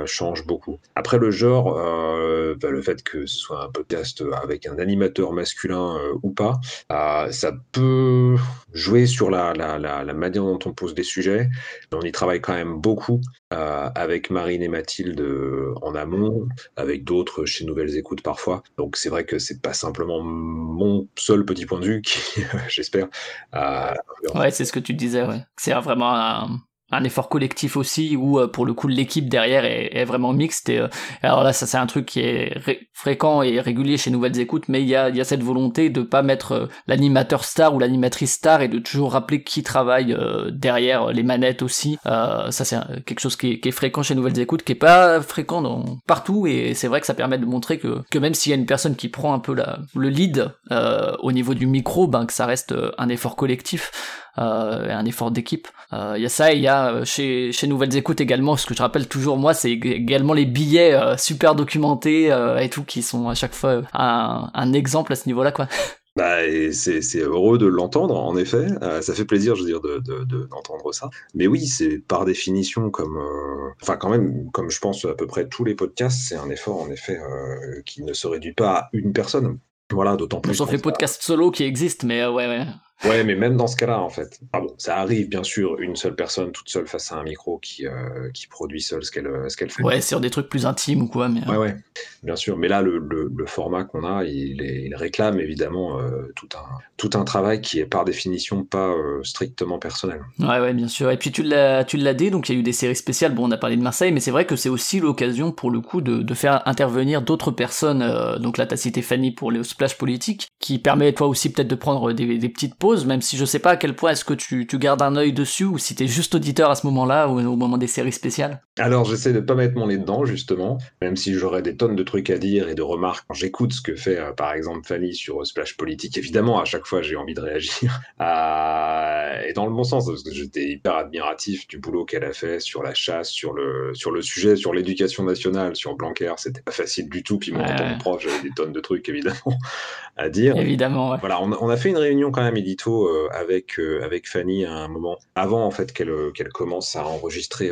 change 0.05 0.45
beaucoup. 0.45 0.77
Après 0.95 1.17
le 1.17 1.31
genre, 1.31 1.75
bah, 1.75 2.69
le 2.69 2.81
fait 2.81 3.03
que 3.03 3.25
ce 3.25 3.37
soit 3.37 3.65
un 3.65 3.69
podcast 3.69 4.23
avec 4.41 4.65
un 4.67 4.77
animateur 4.79 5.33
masculin 5.33 5.97
ou 6.23 6.31
pas, 6.31 6.59
ça 6.89 7.51
peut 7.71 8.35
jouer 8.73 9.07
sur 9.07 9.29
la, 9.29 9.53
la, 9.53 9.77
la, 9.77 10.03
la 10.03 10.13
manière 10.13 10.43
dont 10.43 10.59
on 10.65 10.73
pose 10.73 10.93
des 10.93 11.03
sujets. 11.03 11.49
On 11.91 12.01
y 12.01 12.11
travaille 12.11 12.41
quand 12.41 12.53
même 12.53 12.75
beaucoup 12.79 13.21
euh, 13.51 13.89
avec 13.95 14.29
Marine 14.29 14.61
et 14.61 14.67
Mathilde 14.67 15.19
euh, 15.21 15.73
en 15.81 15.95
amont, 15.95 16.47
avec 16.75 17.03
d'autres 17.03 17.45
chez 17.45 17.65
Nouvelles 17.65 17.97
Écoutes 17.97 18.21
parfois. 18.21 18.61
Donc 18.77 18.95
c'est 18.95 19.09
vrai 19.09 19.25
que 19.25 19.39
c'est 19.39 19.61
pas 19.61 19.73
simplement 19.73 20.21
mon 20.21 21.07
seul 21.17 21.43
petit 21.45 21.65
point 21.65 21.79
de 21.79 21.85
vue 21.85 22.01
qui, 22.03 22.41
j'espère, 22.69 23.07
euh, 23.55 23.93
Ouais, 24.35 24.51
c'est 24.51 24.65
ce 24.65 24.71
que 24.71 24.79
tu 24.79 24.93
disais. 24.93 25.25
C'est 25.57 25.73
vraiment 25.73 26.13
un, 26.13 26.61
un 26.91 27.03
effort 27.03 27.29
collectif 27.29 27.77
aussi 27.77 28.15
où 28.15 28.39
euh, 28.39 28.47
pour 28.47 28.65
le 28.65 28.73
coup 28.73 28.87
l'équipe 28.87 29.29
derrière 29.29 29.65
est, 29.65 29.89
est 29.93 30.05
vraiment 30.05 30.33
mixte. 30.33 30.69
Et 30.69 30.79
euh, 30.79 30.87
alors 31.21 31.43
là 31.43 31.53
ça 31.53 31.65
c'est 31.67 31.77
un 31.77 31.85
truc 31.85 32.05
qui 32.05 32.21
est 32.21 32.57
ré- 32.57 32.89
fréquent 32.93 33.41
et 33.41 33.59
régulier 33.59 33.97
chez 33.97 34.11
Nouvelles 34.11 34.39
Écoutes 34.39 34.69
mais 34.69 34.81
il 34.81 34.87
y 34.87 34.95
a, 34.95 35.09
il 35.09 35.15
y 35.15 35.21
a 35.21 35.25
cette 35.25 35.43
volonté 35.43 35.89
de 35.89 36.01
pas 36.01 36.21
mettre 36.21 36.51
euh, 36.53 36.65
l'animateur 36.87 37.43
star 37.43 37.73
ou 37.75 37.79
l'animatrice 37.79 38.33
star 38.33 38.61
et 38.61 38.67
de 38.67 38.79
toujours 38.79 39.13
rappeler 39.13 39.43
qui 39.43 39.63
travaille 39.63 40.15
derrière 40.51 41.11
les 41.11 41.23
manettes 41.23 41.61
aussi. 41.61 41.97
Euh, 42.05 42.51
ça 42.51 42.65
c'est 42.65 42.77
quelque 43.05 43.19
chose 43.19 43.35
qui 43.35 43.51
est, 43.51 43.59
qui 43.59 43.69
est 43.69 43.71
fréquent 43.71 44.03
chez 44.03 44.15
Nouvelles 44.15 44.39
Écoutes 44.39 44.63
qui 44.63 44.71
est 44.73 44.75
pas 44.75 45.21
fréquent 45.21 45.61
dans, 45.61 45.83
partout. 46.07 46.47
Et 46.47 46.73
c'est 46.73 46.87
vrai 46.87 46.99
que 46.99 47.05
ça 47.05 47.13
permet 47.13 47.37
de 47.37 47.45
montrer 47.45 47.79
que, 47.79 48.01
que 48.09 48.19
même 48.19 48.33
s'il 48.33 48.51
y 48.51 48.53
a 48.53 48.57
une 48.57 48.65
personne 48.65 48.95
qui 48.95 49.09
prend 49.09 49.33
un 49.33 49.39
peu 49.39 49.53
la, 49.53 49.79
le 49.95 50.09
lead 50.09 50.51
euh, 50.71 51.13
au 51.21 51.31
niveau 51.31 51.53
du 51.53 51.67
micro 51.67 52.07
ben 52.07 52.25
que 52.25 52.33
ça 52.33 52.45
reste 52.45 52.73
un 52.97 53.09
effort 53.09 53.35
collectif 53.35 53.91
euh, 54.39 54.89
un 54.89 55.05
effort 55.05 55.31
d'équipe. 55.31 55.67
Euh, 55.93 56.13
Il 56.17 56.23
y 56.23 56.25
a 56.25 56.29
ça, 56.29 56.53
et 56.53 56.55
il 56.55 56.61
y 56.61 56.67
a 56.67 56.91
euh, 56.93 57.05
chez, 57.05 57.51
chez 57.51 57.67
Nouvelles 57.67 57.95
Écoutes 57.95 58.21
également, 58.21 58.55
ce 58.57 58.65
que 58.65 58.73
je 58.73 58.81
rappelle 58.81 59.07
toujours 59.07 59.37
moi, 59.37 59.53
c'est 59.53 59.69
ég- 59.71 59.93
également 59.93 60.33
les 60.33 60.45
billets 60.45 60.93
euh, 60.93 61.17
super 61.17 61.55
documentés 61.55 62.27
et 62.61 62.69
tout 62.69 62.83
qui 62.83 63.01
sont 63.01 63.29
à 63.29 63.35
chaque 63.35 63.53
fois 63.53 63.81
un, 63.93 64.49
un 64.53 64.73
exemple 64.73 65.13
à 65.13 65.15
ce 65.15 65.27
niveau-là 65.27 65.51
quoi. 65.51 65.67
Bah, 66.15 66.37
c'est 66.73 67.19
heureux 67.19 67.57
de 67.57 67.67
l'entendre, 67.67 68.17
en 68.17 68.35
effet. 68.35 68.65
Euh, 68.81 68.99
ça 69.01 69.13
fait 69.13 69.23
plaisir, 69.23 69.55
je 69.55 69.61
veux 69.61 69.67
dire, 69.67 69.79
de, 69.79 69.99
de- 69.99 70.25
de- 70.25 70.47
d'entendre 70.51 70.91
ça. 70.91 71.09
Mais 71.33 71.47
oui, 71.47 71.65
c'est 71.65 71.99
par 71.99 72.25
définition 72.25 72.89
comme, 72.89 73.15
euh, 73.15 73.69
enfin 73.81 73.95
quand 73.95 74.09
même, 74.09 74.49
comme 74.51 74.69
je 74.69 74.79
pense 74.79 75.05
à 75.05 75.13
peu 75.13 75.27
près 75.27 75.47
tous 75.47 75.63
les 75.63 75.75
podcasts, 75.75 76.19
c'est 76.27 76.35
un 76.35 76.49
effort 76.49 76.81
en 76.81 76.89
effet 76.91 77.17
euh, 77.19 77.81
qui 77.85 78.03
ne 78.03 78.11
se 78.11 78.27
réduit 78.27 78.53
pas 78.53 78.71
à 78.73 78.89
une 78.91 79.13
personne. 79.13 79.59
Voilà, 79.93 80.17
d'autant 80.17 80.41
plus. 80.41 80.55
Sauf 80.55 80.71
les 80.71 80.77
podcasts 80.79 81.21
solo 81.21 81.51
qui 81.51 81.63
existent, 81.63 82.05
mais 82.05 82.25
ouais, 82.25 82.47
ouais. 82.47 82.65
Ouais, 83.05 83.23
mais 83.23 83.35
même 83.35 83.55
dans 83.55 83.67
ce 83.67 83.77
cas-là, 83.77 83.99
en 84.01 84.09
fait. 84.09 84.39
Ah 84.51 84.59
bon, 84.59 84.73
ça 84.77 84.97
arrive, 84.97 85.29
bien 85.29 85.43
sûr, 85.43 85.79
une 85.79 85.95
seule 85.95 86.15
personne 86.15 86.51
toute 86.51 86.67
seule 86.69 86.85
face 86.87 87.11
à 87.11 87.15
un 87.15 87.23
micro 87.23 87.57
qui, 87.59 87.87
euh, 87.87 88.29
qui 88.33 88.47
produit 88.47 88.81
seule 88.81 89.03
ce 89.05 89.11
qu'elle 89.11 89.29
ce 89.47 89.55
qu'elle 89.55 89.69
fait. 89.69 89.83
Ouais, 89.83 90.01
sur 90.01 90.19
des 90.19 90.29
trucs 90.29 90.49
plus 90.49 90.65
intimes 90.65 91.03
ou 91.03 91.07
quoi, 91.07 91.29
mais. 91.29 91.39
euh, 91.47 91.51
Ouais, 91.51 91.57
ouais, 91.57 91.75
bien 92.23 92.35
sûr. 92.35 92.57
Mais 92.57 92.67
là, 92.67 92.81
le, 92.81 92.97
le, 92.97 93.31
le 93.33 93.45
format 93.45 93.85
qu'on 93.85 94.03
a, 94.03 94.25
il, 94.25 94.61
est- 94.61 94.83
il 94.85 94.95
réclame 94.95 95.39
évidemment 95.39 95.99
euh, 95.99 96.31
tout, 96.35 96.49
un, 96.57 96.77
tout 96.97 97.09
un 97.13 97.23
travail 97.23 97.61
qui 97.61 97.79
est 97.79 97.85
par 97.85 98.03
définition 98.03 98.63
pas 98.65 98.89
euh, 98.89 99.23
strictement 99.23 99.79
personnel. 99.79 100.21
Ouais, 100.39 100.59
ouais, 100.59 100.73
bien 100.73 100.89
sûr. 100.89 101.09
Et 101.09 101.17
puis 101.17 101.31
tu 101.31 101.41
l'as, 101.43 101.85
tu 101.85 101.95
l'as 101.95 102.13
dit, 102.13 102.31
donc 102.31 102.49
il 102.49 102.53
y 102.53 102.57
a 102.57 102.59
eu 102.59 102.63
des 102.63 102.73
séries 102.73 102.95
spéciales. 102.97 103.33
Bon, 103.33 103.47
on 103.47 103.51
a 103.51 103.57
parlé 103.57 103.77
de 103.77 103.81
Marseille, 103.81 104.11
mais 104.11 104.19
c'est 104.19 104.31
vrai 104.31 104.45
que 104.45 104.57
c'est 104.57 104.69
aussi 104.69 104.99
l'occasion, 104.99 105.51
pour 105.53 105.71
le 105.71 105.79
coup, 105.79 106.01
de, 106.01 106.17
de 106.21 106.33
faire 106.33 106.67
intervenir 106.67 107.21
d'autres 107.21 107.51
personnes. 107.51 108.03
donc 108.41 108.57
là, 108.57 108.65
t'as 108.65 108.75
cité 108.77 109.01
Fanny 109.01 109.31
pour 109.31 109.51
les 109.51 109.63
splash 109.63 109.97
politiques, 109.97 110.49
qui 110.59 110.79
permet 110.79 111.13
toi 111.13 111.27
aussi 111.27 111.51
peut-être 111.51 111.67
de 111.69 111.75
prendre 111.75 112.11
des, 112.11 112.37
des 112.37 112.49
petites 112.49 112.75
pauses, 112.75 112.88
même 113.05 113.21
si 113.21 113.37
je 113.37 113.45
sais 113.45 113.59
pas 113.59 113.71
à 113.71 113.77
quel 113.77 113.95
point 113.95 114.11
est-ce 114.11 114.25
que 114.25 114.33
tu, 114.33 114.67
tu 114.67 114.77
gardes 114.77 115.01
un 115.01 115.15
œil 115.15 115.33
dessus 115.33 115.65
ou 115.65 115.77
si 115.77 115.95
t'es 115.95 116.07
juste 116.07 116.35
auditeur 116.35 116.69
à 116.69 116.75
ce 116.75 116.85
moment-là 116.87 117.27
ou 117.27 117.39
au 117.39 117.55
moment 117.55 117.77
des 117.77 117.87
séries 117.87 118.11
spéciales. 118.11 118.61
Alors, 118.79 119.03
j'essaie 119.03 119.33
de 119.33 119.41
pas 119.41 119.55
mettre 119.55 119.75
mon 119.75 119.87
nez 119.87 119.97
dedans, 119.97 120.23
justement, 120.23 120.77
même 121.01 121.17
si 121.17 121.33
j'aurais 121.33 121.61
des 121.61 121.75
tonnes 121.75 121.97
de 121.97 122.03
trucs 122.03 122.29
à 122.29 122.37
dire 122.37 122.69
et 122.69 122.75
de 122.75 122.81
remarques 122.81 123.25
quand 123.27 123.33
j'écoute 123.33 123.73
ce 123.73 123.81
que 123.81 123.95
fait, 123.95 124.17
euh, 124.17 124.31
par 124.31 124.53
exemple, 124.53 124.87
Fanny 124.87 125.13
sur 125.13 125.41
euh, 125.41 125.45
Splash 125.45 125.75
Politique. 125.75 126.17
Évidemment, 126.17 126.61
à 126.61 126.65
chaque 126.65 126.85
fois, 126.85 127.01
j'ai 127.01 127.17
envie 127.17 127.33
de 127.33 127.41
réagir. 127.41 127.99
Et 128.19 129.53
dans 129.53 129.65
le 129.65 129.71
bon 129.71 129.83
sens, 129.83 130.05
parce 130.05 130.23
que 130.23 130.31
j'étais 130.31 130.65
hyper 130.65 130.95
admiratif 130.95 131.67
du 131.67 131.77
boulot 131.77 132.05
qu'elle 132.05 132.23
a 132.23 132.33
fait 132.33 132.59
sur 132.59 132.83
la 132.83 132.93
chasse, 132.93 133.29
sur 133.29 133.53
le, 133.53 133.91
sur 133.93 134.11
le 134.11 134.21
sujet, 134.21 134.55
sur 134.55 134.73
l'éducation 134.73 135.23
nationale, 135.23 135.75
sur 135.75 135.95
Blanquer. 135.95 136.33
C'était 136.37 136.61
pas 136.61 136.71
facile 136.71 137.09
du 137.09 137.23
tout. 137.23 137.37
Puis 137.37 137.51
moi, 137.51 137.63
en 137.63 137.75
tant 137.75 137.83
ouais. 137.83 137.95
que 137.95 137.99
prof, 137.99 138.21
j'avais 138.21 138.41
des 138.41 138.51
tonnes 138.55 138.71
de 138.71 138.79
trucs, 138.79 139.07
évidemment, 139.09 139.57
à 140.17 140.29
dire. 140.29 140.55
Évidemment, 140.57 141.11
ouais. 141.11 141.17
Voilà, 141.19 141.41
on 141.41 141.51
a, 141.51 141.57
on 141.59 141.69
a 141.69 141.77
fait 141.77 141.89
une 141.89 141.97
réunion 141.97 142.31
quand 142.31 142.43
même 142.43 142.57
édito 142.57 143.07
euh, 143.07 143.29
avec, 143.33 143.79
avec 144.03 144.27
Fanny 144.29 144.65
à 144.65 144.73
un 144.73 144.87
moment, 144.87 145.17
avant 145.35 145.65
en 145.65 145.71
fait 145.71 145.91
qu'elle 145.91 146.13
qu'elle 146.33 146.49
commence 146.49 146.95
à 146.95 147.05
enregistrer 147.05 147.71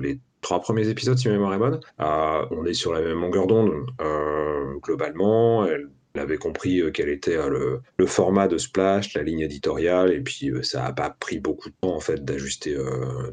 les 0.00 0.18
trois 0.46 0.60
premiers 0.60 0.88
épisodes, 0.88 1.18
si 1.18 1.26
ma 1.26 1.34
mémoire 1.34 1.54
est 1.54 1.58
bonne. 1.58 1.80
Euh, 2.00 2.46
on 2.52 2.64
est 2.66 2.72
sur 2.72 2.92
la 2.92 3.00
même 3.00 3.20
longueur 3.20 3.48
d'onde 3.48 3.72
euh, 4.00 4.74
globalement. 4.80 5.66
Elle, 5.66 5.90
avait 6.14 6.38
compris 6.38 6.80
euh, 6.80 6.90
quel 6.92 7.08
était 7.08 7.36
le, 7.36 8.06
format 8.06 8.46
de 8.46 8.56
Splash, 8.56 9.12
la 9.14 9.22
ligne 9.24 9.40
éditoriale, 9.40 10.12
et 10.12 10.20
puis 10.20 10.52
ça 10.62 10.86
a 10.86 10.92
pas 10.92 11.10
pris 11.10 11.40
beaucoup 11.40 11.68
de 11.68 11.74
temps 11.80 11.94
en 11.96 12.00
fait 12.00 12.24
d'ajuster 12.24 12.76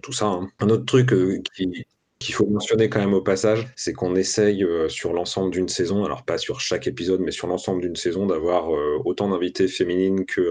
tout 0.01 0.11
ça. 0.11 0.25
hein. 0.25 0.49
Un 0.59 0.69
autre 0.69 0.85
truc 0.85 1.13
qui, 1.55 1.85
qu'il 2.19 2.33
faut 2.33 2.47
mentionner 2.47 2.89
quand 2.89 2.99
même 2.99 3.13
au 3.13 3.21
passage, 3.21 3.67
c'est 3.75 3.93
qu'on 3.93 4.15
essaye 4.15 4.65
sur 4.89 5.13
l'ensemble 5.13 5.51
d'une 5.51 5.69
saison, 5.69 6.03
alors 6.03 6.25
pas 6.25 6.39
sur 6.39 6.59
chaque 6.59 6.87
épisode, 6.87 7.21
mais 7.21 7.31
sur 7.31 7.47
l'ensemble 7.47 7.83
d'une 7.83 7.95
saison, 7.95 8.25
d'avoir 8.25 8.69
autant 9.05 9.29
d'invités 9.29 9.67
féminines 9.67 10.25
que 10.25 10.41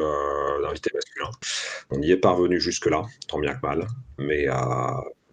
d'invités 0.62 0.90
masculins. 0.94 1.30
On 1.90 2.00
y 2.00 2.12
est 2.12 2.16
parvenu 2.16 2.60
jusque-là, 2.60 3.02
tant 3.28 3.40
bien 3.40 3.52
que 3.52 3.66
mal, 3.66 3.86
mais 4.16 4.46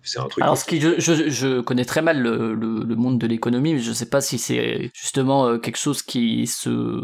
c'est 0.10 0.20
un 0.20 0.28
truc. 0.28 0.44
Alors, 0.44 0.58
ce 0.58 0.66
qui, 0.66 0.82
je, 0.82 1.00
je, 1.00 1.30
je 1.30 1.62
connais 1.62 1.86
très 1.86 2.02
mal 2.02 2.20
le, 2.20 2.54
le, 2.54 2.84
le 2.84 2.96
monde 2.96 3.20
de 3.20 3.28
l'économie, 3.28 3.74
mais 3.74 3.80
je 3.80 3.94
sais 3.94 4.10
pas 4.10 4.22
si 4.22 4.38
c'est 4.38 4.92
justement 4.94 5.46
euh, 5.48 5.58
quelque 5.58 5.78
chose 5.78 6.02
qui 6.02 6.48
se 6.48 7.00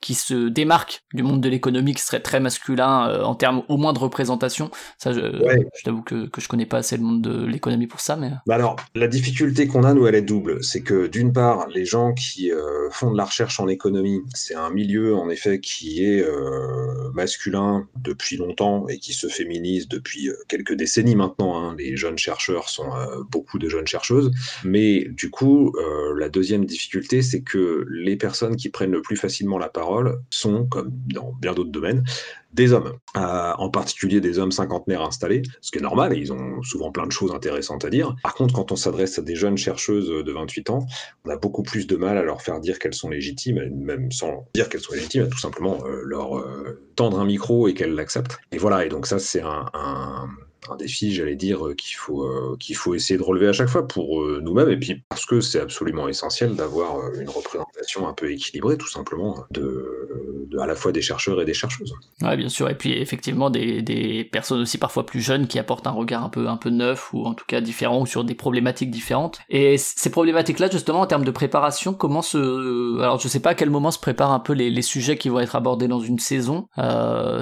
qui 0.00 0.14
se 0.14 0.48
démarque 0.48 1.02
du 1.14 1.22
monde 1.22 1.40
de 1.42 1.48
l'économie, 1.48 1.94
qui 1.94 2.02
serait 2.02 2.20
très 2.20 2.40
masculin 2.40 3.08
euh, 3.08 3.22
en 3.22 3.34
termes 3.34 3.62
au 3.68 3.76
moins 3.76 3.92
de 3.92 3.98
représentation. 3.98 4.70
Ça, 4.98 5.12
je, 5.12 5.20
Ouais. 5.20 5.66
je 5.78 5.82
t'avoue 5.84 6.02
que, 6.02 6.26
que 6.26 6.40
je 6.40 6.48
connais 6.48 6.66
pas 6.66 6.78
assez 6.78 6.96
le 6.96 7.02
monde 7.02 7.22
de 7.22 7.44
l'économie 7.44 7.86
pour 7.86 8.00
ça, 8.00 8.16
mais 8.16 8.30
Bah 8.46 8.54
alors, 8.54 8.76
la 8.94 9.08
difficulté 9.08 9.66
qu'on 9.66 9.84
a, 9.84 9.92
nous, 9.94 10.06
elle 10.06 10.14
est 10.14 10.22
double. 10.22 10.62
C'est 10.64 10.82
que 10.82 11.06
d'une 11.06 11.32
part, 11.32 11.68
les 11.68 11.84
gens 11.84 12.14
qui 12.14 12.50
euh, 12.52 12.88
font 12.90 13.10
de 13.10 13.16
la 13.16 13.24
recherche 13.24 13.60
en 13.60 13.68
économie, 13.68 14.20
c'est 14.34 14.54
un 14.54 14.70
milieu, 14.70 15.14
en 15.16 15.28
effet, 15.28 15.60
qui 15.60 16.02
est 16.04 16.22
euh, 16.22 17.10
masculin 17.12 17.86
depuis 18.02 18.36
longtemps 18.36 18.86
et 18.88 18.98
qui 18.98 19.12
se 19.12 19.26
féminise 19.28 19.88
depuis 19.88 20.28
euh, 20.30 20.34
quelques 20.48 20.74
décennies 20.74 21.16
maintenant. 21.16 21.58
hein. 21.70 21.74
Les 21.78 21.96
jeunes 21.96 22.18
chercheurs 22.18 22.68
sont 22.68 22.90
euh, 22.94 23.22
beaucoup 23.30 23.58
de 23.58 23.68
jeunes 23.68 23.86
chercheuses. 23.86 24.30
Mais 24.64 25.06
du 25.10 25.30
coup, 25.30 25.72
euh, 25.76 26.14
la 26.18 26.28
deuxième 26.28 26.64
difficulté, 26.64 27.22
c'est 27.22 27.42
que 27.42 27.84
les 27.90 28.16
personnes 28.16 28.56
qui 28.56 28.70
prennent 28.70 28.92
le 28.92 29.02
plus 29.02 29.16
facilement 29.16 29.58
la 29.58 29.68
parole 29.68 29.89
sont, 30.30 30.66
comme 30.66 30.90
dans 31.12 31.32
bien 31.40 31.52
d'autres 31.54 31.70
domaines, 31.70 32.04
des 32.52 32.72
hommes, 32.72 32.94
Euh, 33.16 33.52
en 33.58 33.70
particulier 33.70 34.20
des 34.20 34.38
hommes 34.38 34.52
cinquantenaires 34.52 35.02
installés, 35.02 35.42
ce 35.60 35.70
qui 35.72 35.78
est 35.78 35.82
normal, 35.82 36.12
et 36.14 36.16
ils 36.18 36.32
ont 36.32 36.62
souvent 36.62 36.90
plein 36.92 37.06
de 37.06 37.12
choses 37.12 37.32
intéressantes 37.32 37.84
à 37.84 37.90
dire. 37.90 38.14
Par 38.22 38.34
contre, 38.34 38.54
quand 38.54 38.70
on 38.72 38.76
s'adresse 38.76 39.18
à 39.18 39.22
des 39.22 39.34
jeunes 39.34 39.56
chercheuses 39.56 40.08
de 40.08 40.32
28 40.32 40.70
ans, 40.70 40.86
on 41.24 41.30
a 41.30 41.36
beaucoup 41.36 41.62
plus 41.64 41.86
de 41.86 41.96
mal 41.96 42.16
à 42.18 42.22
leur 42.22 42.40
faire 42.42 42.60
dire 42.60 42.78
qu'elles 42.78 42.94
sont 42.94 43.08
légitimes, 43.08 43.60
même 43.74 44.10
sans 44.12 44.46
dire 44.54 44.68
qu'elles 44.68 44.80
sont 44.80 44.94
légitimes, 44.94 45.24
à 45.24 45.26
tout 45.26 45.38
simplement 45.38 45.78
euh, 45.84 46.02
leur 46.04 46.38
euh, 46.38 46.80
tendre 46.96 47.18
un 47.20 47.24
micro 47.24 47.66
et 47.68 47.74
qu'elles 47.74 47.94
l'acceptent. 47.94 48.38
Et 48.52 48.58
voilà, 48.58 48.84
et 48.84 48.88
donc 48.88 49.06
ça, 49.06 49.18
c'est 49.18 49.42
un- 49.42 50.28
un 50.68 50.76
défi, 50.76 51.14
j'allais 51.14 51.36
dire, 51.36 51.66
euh, 51.66 51.74
qu'il 51.74 51.96
faut, 51.96 52.24
euh, 52.24 52.56
qu'il 52.58 52.76
faut 52.76 52.94
essayer 52.94 53.18
de 53.18 53.22
relever 53.22 53.48
à 53.48 53.52
chaque 53.52 53.68
fois 53.68 53.86
pour 53.86 54.22
euh, 54.22 54.40
nous-mêmes, 54.42 54.70
et 54.70 54.76
puis 54.76 55.02
parce 55.08 55.24
que 55.24 55.40
c'est 55.40 55.60
absolument 55.60 56.08
essentiel 56.08 56.54
d'avoir 56.54 57.12
une 57.14 57.28
représentation 57.28 58.06
un 58.08 58.12
peu 58.12 58.30
équilibrée, 58.30 58.76
tout 58.76 58.88
simplement, 58.88 59.44
de, 59.50 60.48
à 60.60 60.66
la 60.66 60.74
fois 60.74 60.92
des 60.92 61.02
chercheurs 61.02 61.40
et 61.40 61.44
des 61.44 61.54
chercheuses. 61.54 61.94
ouais, 62.22 62.36
bien 62.36 62.48
sûr. 62.48 62.68
Et 62.68 62.74
puis 62.74 62.92
effectivement, 62.92 63.50
des, 63.50 63.82
des 63.82 64.24
personnes 64.24 64.60
aussi 64.60 64.78
parfois 64.78 65.06
plus 65.06 65.20
jeunes 65.20 65.46
qui 65.46 65.58
apportent 65.58 65.86
un 65.86 65.92
regard 65.92 66.24
un 66.24 66.28
peu 66.28 66.48
un 66.48 66.56
peu 66.56 66.70
neuf 66.70 67.12
ou 67.12 67.24
en 67.24 67.34
tout 67.34 67.44
cas 67.46 67.60
différent 67.60 68.04
sur 68.04 68.24
des 68.24 68.34
problématiques 68.34 68.90
différentes. 68.90 69.38
Et 69.48 69.78
ces 69.78 70.10
problématiques-là, 70.10 70.68
justement, 70.70 71.00
en 71.00 71.06
termes 71.06 71.24
de 71.24 71.30
préparation, 71.30 71.94
comment 71.94 72.22
se, 72.22 73.00
alors 73.00 73.18
je 73.18 73.28
sais 73.28 73.40
pas 73.40 73.50
à 73.50 73.54
quel 73.54 73.70
moment 73.70 73.90
se 73.90 73.98
préparent 73.98 74.32
un 74.32 74.40
peu 74.40 74.52
les, 74.52 74.80
sujets 74.80 75.18
qui 75.18 75.28
vont 75.28 75.40
être 75.40 75.56
abordés 75.56 75.88
dans 75.88 76.00
une 76.00 76.18
saison. 76.18 76.66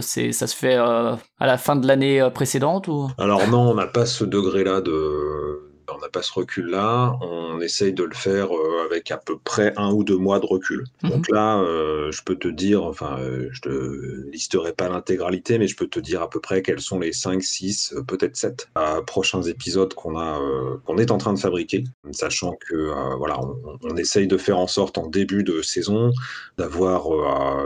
C'est, 0.01 0.33
ça 0.33 0.47
se 0.47 0.57
fait 0.57 0.75
à 0.75 1.19
la 1.41 1.57
fin 1.57 1.77
de 1.77 1.87
l'année 1.87 2.29
précédente 2.35 2.89
ou? 2.89 3.08
Alors 3.17 3.49
non, 3.49 3.71
on 3.71 3.75
n'a 3.75 3.87
pas 3.87 4.07
ce 4.07 4.25
degré-là 4.25 4.81
de... 4.81 5.68
On 5.99 6.01
n'a 6.01 6.09
pas 6.09 6.23
ce 6.23 6.33
recul-là. 6.33 7.19
On 7.21 7.61
essaye 7.61 7.93
de 7.93 8.05
le 8.05 8.15
faire 8.15 8.55
euh, 8.57 8.85
avec 8.87 9.11
à 9.11 9.17
peu 9.17 9.37
près 9.37 9.73
un 9.77 9.91
ou 9.93 10.05
deux 10.05 10.17
mois 10.17 10.39
de 10.39 10.47
recul. 10.47 10.85
Mhm. 11.03 11.11
Donc 11.11 11.29
là, 11.29 11.59
euh, 11.59 12.13
je 12.13 12.23
peux 12.23 12.37
te 12.37 12.47
dire, 12.47 12.85
enfin, 12.85 13.19
euh, 13.19 13.49
je 13.51 13.61
te 13.61 14.31
listerai 14.31 14.73
pas 14.73 14.89
l'intégralité, 14.89 15.59
mais 15.59 15.67
je 15.67 15.77
peux 15.77 15.89
te 15.89 15.99
dire 15.99 16.23
à 16.23 16.31
peu 16.31 16.41
près 16.41 16.63
quels 16.63 16.81
sont 16.81 17.01
les 17.01 17.13
5, 17.13 17.43
6, 17.43 17.95
euh, 17.97 18.03
peut-être 18.03 18.37
7 18.37 18.69
euh, 18.79 19.03
prochains 19.03 19.43
épisodes 19.43 19.93
qu'on 19.95 20.17
a, 20.17 20.41
euh, 20.41 20.77
qu'on 20.87 20.99
est 20.99 21.11
en 21.11 21.19
train 21.19 21.33
de 21.33 21.39
fabriquer, 21.39 21.85
sachant 22.13 22.57
que 22.69 22.93
voilà, 23.19 23.41
on, 23.41 23.57
on 23.83 23.97
essaye 23.97 24.27
de 24.27 24.37
faire 24.37 24.59
en 24.59 24.67
sorte 24.67 24.99
en 24.99 25.09
début 25.09 25.43
de 25.43 25.63
saison 25.63 26.13
d'avoir 26.57 27.09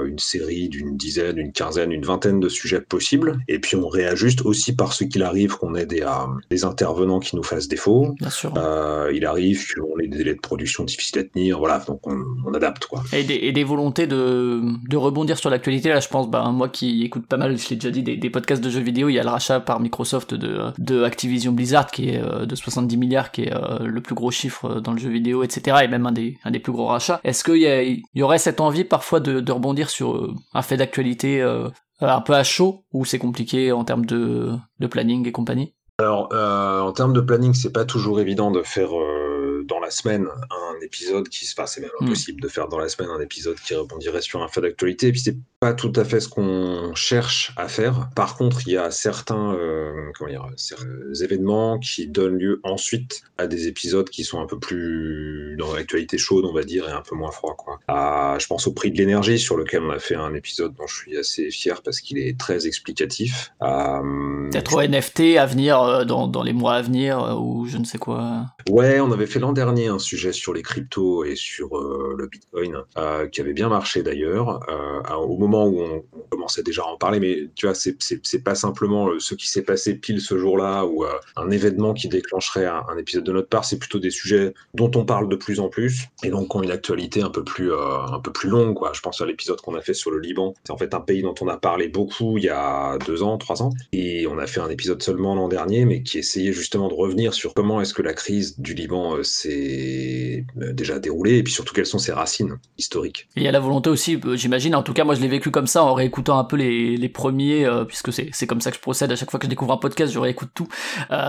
une 0.04 0.18
série 0.18 0.68
d'une 0.68 0.96
dizaine, 0.96 1.38
une 1.38 1.52
quinzaine, 1.52 1.92
une 1.92 2.04
vingtaine 2.04 2.40
de 2.40 2.48
sujets 2.48 2.80
possibles, 2.80 3.38
et 3.48 3.58
puis 3.58 3.76
on 3.76 3.88
réajuste 3.88 4.42
aussi 4.42 4.74
parce 4.74 5.04
qu'il 5.06 5.22
arrive 5.22 5.56
qu'on 5.56 5.74
ait 5.74 5.86
des, 5.86 6.06
des 6.50 6.64
intervenants 6.64 7.20
qui 7.20 7.36
nous 7.36 7.42
fassent 7.42 7.68
défaut. 7.68 8.14
Bien 8.22 8.30
sûr. 8.30 8.54
Euh, 8.56 9.10
il 9.14 9.26
arrive 9.26 9.64
qu'on 9.74 9.98
ait 9.98 10.06
des 10.08 10.18
délais 10.18 10.34
de 10.34 10.40
production 10.40 10.84
difficiles 10.84 11.18
à 11.18 11.24
tenir, 11.24 11.58
voilà, 11.58 11.78
donc 11.80 12.06
on, 12.06 12.16
on 12.46 12.54
adapte 12.54 12.86
quoi. 12.86 13.02
Et 13.12 13.24
des, 13.24 13.34
et 13.34 13.52
des 13.52 13.64
volontés 13.64 14.06
de, 14.06 14.62
de 14.88 14.96
rebondir 14.96 15.36
sur 15.38 15.50
l'actualité. 15.50 15.90
Là, 15.90 16.00
je 16.00 16.08
pense, 16.08 16.30
bah, 16.30 16.48
moi 16.52 16.68
qui 16.68 17.02
écoute 17.04 17.26
pas 17.26 17.36
mal, 17.36 17.58
je 17.58 17.68
l'ai 17.68 17.76
déjà 17.76 17.90
dit, 17.90 18.02
des, 18.02 18.16
des 18.16 18.30
podcasts 18.30 18.62
de 18.64 18.70
jeux 18.70 18.80
vidéo, 18.80 19.08
il 19.08 19.14
y 19.14 19.18
a 19.18 19.22
le 19.22 19.28
rachat 19.28 19.60
par 19.60 19.80
Microsoft 19.80 20.34
de, 20.34 20.72
de 20.78 21.02
Activision 21.02 21.52
Blizzard, 21.52 21.90
qui 21.90 22.10
est 22.10 22.22
euh, 22.22 22.46
de 22.46 22.54
70 22.54 22.96
milliards, 22.96 23.30
qui 23.32 23.42
est 23.42 23.52
euh, 23.54 23.80
le 23.80 24.00
plus 24.00 24.14
gros 24.14 24.30
chiffre 24.30 24.80
dans 24.80 24.92
le 24.92 24.98
jeu 24.98 25.10
vidéo, 25.10 25.42
etc. 25.42 25.78
Et 25.84 25.88
même 25.88 26.06
un 26.06 26.12
des, 26.12 26.38
un 26.44 26.50
des 26.50 26.60
plus 26.60 26.72
gros 26.72 26.86
rachats. 26.86 27.20
Est-ce 27.24 27.44
qu'il 27.44 27.56
y, 27.58 27.66
a- 27.66 28.24
aurait 28.24 28.38
cette 28.38 28.60
envie 28.60 28.84
parfois 28.84 29.20
de, 29.20 29.40
de 29.40 29.52
rebondir 29.52 29.90
sur 29.90 30.32
un 30.54 30.62
fait 30.62 30.76
d'actualité 30.76 31.42
euh, 31.42 31.68
un 32.00 32.20
peu 32.20 32.34
à 32.34 32.44
chaud, 32.44 32.84
ou 32.92 33.04
c'est 33.04 33.18
compliqué 33.18 33.72
en 33.72 33.84
termes 33.84 34.06
de, 34.06 34.52
de 34.80 34.86
planning 34.86 35.26
et 35.26 35.32
compagnie? 35.32 35.74
Alors, 36.02 36.30
euh, 36.32 36.80
en 36.80 36.90
termes 36.92 37.12
de 37.12 37.20
planning, 37.20 37.54
c'est 37.54 37.70
pas 37.72 37.84
toujours 37.84 38.18
évident 38.18 38.50
de 38.50 38.64
faire 38.64 38.98
euh, 38.98 39.51
dans 39.66 39.80
la 39.80 39.90
semaine 39.90 40.26
un 40.50 40.80
épisode 40.84 41.28
qui 41.28 41.46
se 41.46 41.54
passe. 41.54 41.74
C'est 41.74 41.80
même 41.80 41.90
Mm. 42.00 42.06
impossible 42.06 42.40
de 42.40 42.48
faire 42.48 42.68
dans 42.68 42.78
la 42.78 42.88
semaine 42.88 43.10
un 43.10 43.20
épisode 43.20 43.56
qui 43.60 43.74
rebondirait 43.74 44.20
sur 44.22 44.42
un 44.42 44.48
fait 44.48 44.60
d'actualité. 44.60 45.08
Et 45.08 45.12
puis, 45.12 45.20
c'est 45.20 45.36
pas 45.60 45.72
tout 45.74 45.92
à 45.96 46.04
fait 46.04 46.20
ce 46.20 46.28
qu'on 46.28 46.92
cherche 46.94 47.52
à 47.56 47.68
faire. 47.68 48.08
Par 48.16 48.36
contre, 48.36 48.66
il 48.66 48.72
y 48.72 48.76
a 48.76 48.90
certains, 48.90 49.54
euh, 49.54 49.92
comment 50.18 50.30
dire, 50.30 50.46
certains 50.56 50.88
événements 51.22 51.78
qui 51.78 52.08
donnent 52.08 52.36
lieu 52.38 52.60
ensuite 52.64 53.22
à 53.38 53.46
des 53.46 53.68
épisodes 53.68 54.08
qui 54.10 54.24
sont 54.24 54.40
un 54.40 54.46
peu 54.46 54.58
plus 54.58 55.54
dans 55.58 55.72
l'actualité 55.74 56.18
chaude, 56.18 56.44
on 56.44 56.52
va 56.52 56.64
dire, 56.64 56.88
et 56.88 56.92
un 56.92 57.02
peu 57.02 57.14
moins 57.14 57.30
froid, 57.30 57.54
quoi. 57.56 57.78
Ah, 57.88 58.36
je 58.40 58.46
pense 58.46 58.66
au 58.66 58.72
prix 58.72 58.90
de 58.90 58.98
l'énergie 58.98 59.38
sur 59.38 59.56
lequel 59.56 59.82
on 59.82 59.90
a 59.90 59.98
fait 59.98 60.14
un 60.16 60.34
épisode 60.34 60.74
dont 60.74 60.86
je 60.86 60.96
suis 60.96 61.16
assez 61.16 61.50
fier 61.50 61.80
parce 61.82 62.00
qu'il 62.00 62.18
est 62.18 62.38
très 62.38 62.66
explicatif. 62.66 63.52
Peut-être 63.60 64.74
au 64.74 64.82
NFT 64.82 65.36
à 65.38 65.46
venir, 65.46 65.80
euh, 65.80 66.04
dans, 66.04 66.26
dans 66.28 66.42
les 66.42 66.52
mois 66.52 66.74
à 66.74 66.82
venir, 66.82 67.22
euh, 67.22 67.34
ou 67.34 67.66
je 67.66 67.78
ne 67.78 67.84
sais 67.84 67.98
quoi. 67.98 68.46
Ouais, 68.68 69.00
on 69.00 69.12
avait 69.12 69.26
fait 69.26 69.38
l'an 69.38 69.51
dernier 69.52 69.88
un 69.88 69.98
sujet 69.98 70.32
sur 70.32 70.52
les 70.52 70.62
cryptos 70.62 71.24
et 71.24 71.36
sur 71.36 71.76
euh, 71.76 72.14
le 72.18 72.26
Bitcoin 72.26 72.76
euh, 72.96 73.28
qui 73.28 73.40
avait 73.40 73.52
bien 73.52 73.68
marché 73.68 74.02
d'ailleurs, 74.02 74.60
euh, 74.68 75.14
au 75.14 75.36
moment 75.36 75.66
où 75.66 75.80
on, 75.80 76.04
commençait 76.30 76.62
déjà 76.62 76.82
à 76.82 76.86
en 76.86 76.96
parler, 76.96 77.20
mais 77.20 77.50
tu 77.54 77.66
vois, 77.66 77.74
c'est 77.74 78.42
pas 78.42 78.54
simplement 78.54 79.10
ce 79.18 79.34
qui 79.34 79.48
s'est 79.48 79.62
passé 79.62 79.94
pile 79.94 80.20
ce 80.20 80.38
jour-là 80.38 80.86
ou 80.86 81.04
un 81.36 81.50
événement 81.50 81.92
qui 81.92 82.08
déclencherait 82.08 82.64
un, 82.64 82.96
épisode 82.96 83.24
de 83.24 83.32
notre 83.32 83.48
part, 83.48 83.66
c'est 83.66 83.78
plutôt 83.78 83.98
des 83.98 84.10
sujets 84.10 84.54
dont 84.72 84.90
on 84.94 85.04
parle 85.04 85.28
de 85.28 85.36
plus 85.36 85.60
en 85.60 85.68
plus 85.68 86.08
et 86.24 86.30
donc 86.30 86.54
ont 86.54 86.62
une 86.62 86.70
actualité 86.70 87.20
un 87.20 87.28
peu 87.28 87.44
plus, 87.44 87.70
un 87.74 88.18
peu 88.20 88.32
plus 88.32 88.48
longue. 88.48 88.74
Quoi. 88.74 88.92
Je 88.94 89.00
pense 89.00 89.20
à 89.20 89.26
l'épisode 89.26 89.60
qu'on 89.60 89.74
a 89.74 89.82
fait 89.82 89.92
sur 89.92 90.10
le 90.10 90.20
Liban. 90.20 90.54
C'est 90.64 90.72
en 90.72 90.78
fait 90.78 90.94
un 90.94 91.00
pays 91.00 91.22
dont 91.22 91.34
on 91.42 91.48
a 91.48 91.58
parlé 91.58 91.88
beaucoup 91.88 92.38
il 92.38 92.44
y 92.44 92.48
a 92.48 92.96
deux 93.06 93.22
ans, 93.22 93.36
trois 93.36 93.62
ans, 93.62 93.70
et 93.92 94.26
on 94.26 94.38
a 94.38 94.46
fait 94.46 94.60
un 94.60 94.70
épisode 94.70 95.02
seulement 95.02 95.34
l'an 95.34 95.48
dernier, 95.48 95.84
mais 95.84 96.02
qui 96.02 96.18
essayait 96.18 96.52
justement 96.52 96.88
de 96.88 96.94
revenir 96.94 97.34
sur 97.34 97.52
comment 97.52 97.82
est-ce 97.82 97.92
que 97.92 98.02
la 98.02 98.14
crise 98.14 98.58
du 98.58 98.72
Liban 98.72 99.22
s'est 99.42 100.46
euh, 100.60 100.72
déjà 100.72 100.98
déroulée, 100.98 101.38
et 101.38 101.42
puis 101.42 101.52
surtout 101.52 101.74
quelles 101.74 101.86
sont 101.86 101.98
ses 101.98 102.12
racines 102.12 102.58
historiques. 102.78 103.28
Il 103.36 103.42
y 103.42 103.48
a 103.48 103.52
la 103.52 103.60
volonté 103.60 103.90
aussi, 103.90 104.18
euh, 104.24 104.36
j'imagine, 104.36 104.74
en 104.74 104.82
tout 104.82 104.92
cas 104.92 105.04
moi 105.04 105.14
je 105.14 105.20
l'ai 105.20 105.28
vécu 105.28 105.50
comme 105.50 105.66
ça 105.66 105.84
en 105.84 105.94
réécoutant 105.94 106.38
un 106.38 106.44
peu 106.44 106.56
les, 106.56 106.96
les 106.96 107.08
premiers, 107.08 107.68
puisque 107.86 108.12
c'est 108.12 108.46
comme 108.46 108.60
ça 108.60 108.70
que 108.70 108.76
je 108.76 108.82
procède 108.82 109.12
à 109.12 109.16
chaque 109.16 109.30
fois 109.30 109.38
que 109.38 109.46
je 109.46 109.50
découvre 109.50 109.72
un 109.72 109.78
podcast, 109.78 110.12
je 110.12 110.18
réécoute 110.18 110.50
tout, 110.54 110.68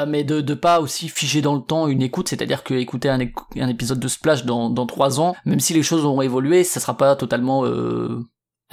mais 0.08 0.24
de, 0.24 0.42
de 0.42 0.54
pas 0.54 0.80
aussi 0.80 1.10
figer 1.10 1.42
dans 1.42 1.56
le 1.56 1.62
temps 1.62 1.88
une 1.88 2.02
écoute, 2.02 2.30
c'est-à-dire 2.30 2.64
que 2.64 2.74
écouter 2.74 3.10
un, 3.10 3.20
un 3.20 3.68
épisode 3.68 4.00
de 4.00 4.08
Splash 4.08 4.46
dans, 4.46 4.70
dans 4.70 4.86
trois 4.86 5.20
ans, 5.20 5.36
même 5.46 5.60
si 5.60 5.74
les 5.74 5.84
choses 5.84 6.06
ont 6.06 6.22
évolué, 6.22 6.64
ça 6.64 6.80
sera 6.80 6.98
pas 6.98 7.16
totalement 7.16 7.64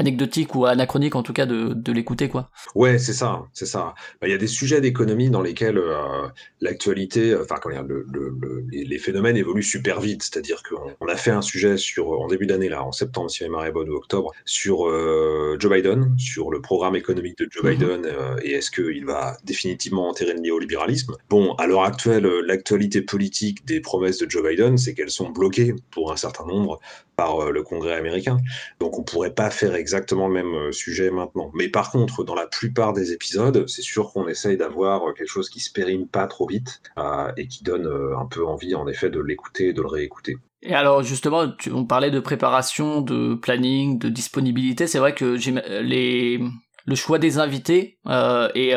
anecdotique 0.01 0.55
ou 0.57 0.61
anachronique 0.67 1.15
en 1.21 1.23
tout 1.23 1.33
cas 1.39 1.47
de, 1.53 1.61
de 1.87 1.93
l'écouter 1.93 2.29
quoi. 2.29 2.43
Ouais, 2.75 2.99
c'est 2.99 3.17
ça, 3.23 3.31
c'est 3.59 3.71
ça. 3.75 3.83
Bah, 4.19 4.27
il 4.29 4.31
y 4.31 4.39
a 4.41 4.43
des 4.47 4.53
sujets 4.61 4.81
d'économie 4.81 5.31
dans 5.37 5.45
lesquels 5.49 5.79
euh, 5.79 6.29
l'actualité, 6.61 7.23
enfin 7.43 7.57
quand 7.63 7.71
le, 7.71 7.99
le, 8.17 8.25
le, 8.43 8.51
les 8.93 9.01
phénomènes 9.07 9.37
évoluent 9.37 9.71
super 9.77 9.97
vite. 10.01 10.23
C'est-à-dire 10.27 10.61
qu'on 10.67 10.91
on 11.01 11.09
a 11.15 11.17
fait 11.25 11.35
un 11.41 11.45
sujet 11.53 11.77
sur 11.77 12.03
en 12.25 12.29
début 12.35 12.47
d'année 12.51 12.71
là, 12.75 12.81
en 12.91 12.93
septembre 13.03 13.31
si 13.31 13.43
ma 13.43 13.49
mémoire 13.49 13.67
est 13.67 13.73
bonne 13.79 13.91
ou 13.91 13.97
octobre, 14.03 14.33
sur 14.45 14.77
euh, 14.89 15.57
Joe 15.61 15.71
Biden, 15.75 16.01
sur 16.19 16.51
le 16.55 16.61
programme 16.69 16.97
économique 17.03 17.37
de 17.43 17.47
Joe 17.51 17.63
mm 17.63 17.69
-hmm. 17.69 17.79
Biden 17.79 18.01
euh, 18.07 18.47
et 18.47 18.51
est-ce 18.57 18.71
qu'il 18.77 19.05
va 19.15 19.23
définitivement 19.53 20.05
enterrer 20.11 20.35
le 20.39 20.43
néolibéralisme? 20.49 21.13
Bon, 21.35 21.45
à 21.63 21.65
l'heure 21.69 21.87
actuelle, 21.93 22.27
l'actualité 22.51 22.99
politique 23.15 23.59
des 23.73 23.81
promesses 23.89 24.19
de 24.23 24.27
Joe 24.33 24.43
Biden, 24.49 24.73
c'est 24.83 24.93
qu'elles 24.95 25.17
sont 25.21 25.31
bloquées 25.41 25.73
pour 25.95 26.07
un 26.15 26.19
certain 26.27 26.47
nombre 26.53 26.73
par 27.21 27.33
le 27.57 27.63
Congrès 27.71 27.97
américain. 28.03 28.37
Donc 28.81 28.93
on 28.99 29.05
pourrait 29.11 29.35
pas 29.43 29.51
faire 29.61 29.75
exactement 29.75 29.90
le 29.95 30.29
même 30.29 30.55
euh, 30.55 30.73
sujet 30.73 31.11
maintenant. 31.11 31.51
Mais 31.55 31.69
par 31.69 31.91
contre, 31.91 32.25
dans 32.25 32.35
la 32.35 32.47
plupart 32.47 32.93
des 32.93 33.13
épisodes, 33.13 33.69
c'est 33.69 33.83
sûr 33.83 34.13
qu'on 34.13 34.29
essaye 34.29 34.57
d'avoir 34.57 35.09
euh, 35.09 35.13
quelque 35.13 35.29
chose 35.29 35.49
qui 35.49 35.61
se 35.61 35.73
périme 35.73 36.07
pas 36.07 36.27
trop 36.27 36.47
vite 36.47 36.83
euh, 36.99 37.31
et 37.37 37.47
qui 37.47 37.65
donne 37.65 37.87
un 37.87 38.27
peu 38.27 38.45
envie, 38.47 38.75
en 38.75 38.87
effet, 38.87 39.11
de 39.11 39.21
l'écouter 39.21 39.69
et 39.69 39.73
de 39.73 39.83
le 39.83 39.89
réécouter. 39.89 40.37
Et 40.63 40.75
alors 40.75 41.03
justement, 41.03 41.51
tu, 41.51 41.73
on 41.73 41.87
parlait 41.87 42.11
de 42.11 42.21
préparation, 42.21 43.01
de 43.01 43.35
planning, 43.35 43.99
de 43.99 44.09
disponibilité. 44.09 44.87
C'est 44.87 44.99
vrai 44.99 45.15
que 45.15 45.39
les 45.83 46.39
le 46.87 46.95
choix 46.95 47.19
des 47.19 47.39
invités 47.39 47.99
euh, 48.07 48.49
et 48.55 48.75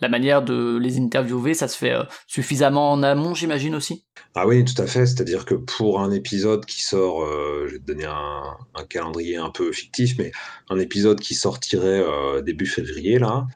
la 0.00 0.08
manière 0.08 0.42
de 0.42 0.78
les 0.80 0.98
interviewer, 0.98 1.54
ça 1.54 1.66
se 1.68 1.76
fait 1.76 1.92
euh, 1.92 2.04
suffisamment 2.26 2.92
en 2.92 3.02
amont, 3.02 3.34
j'imagine 3.34 3.74
aussi? 3.74 4.04
Ah 4.34 4.46
oui, 4.46 4.64
tout 4.64 4.80
à 4.80 4.86
fait. 4.86 5.06
C'est-à-dire 5.06 5.44
que 5.44 5.54
pour 5.54 6.00
un 6.00 6.12
épisode 6.12 6.64
qui 6.66 6.82
sort, 6.82 7.24
euh, 7.24 7.64
je 7.66 7.72
vais 7.74 7.78
te 7.78 7.84
donner 7.84 8.04
un, 8.04 8.56
calendrier 8.88 9.36
un 9.36 9.50
peu 9.50 9.72
fictif, 9.72 10.16
mais 10.18 10.30
un 10.70 10.78
épisode 10.78 11.18
qui 11.20 11.34
sortirait 11.34 12.00
euh, 12.00 12.40
début 12.42 12.66
février, 12.66 13.18
là, 13.18 13.46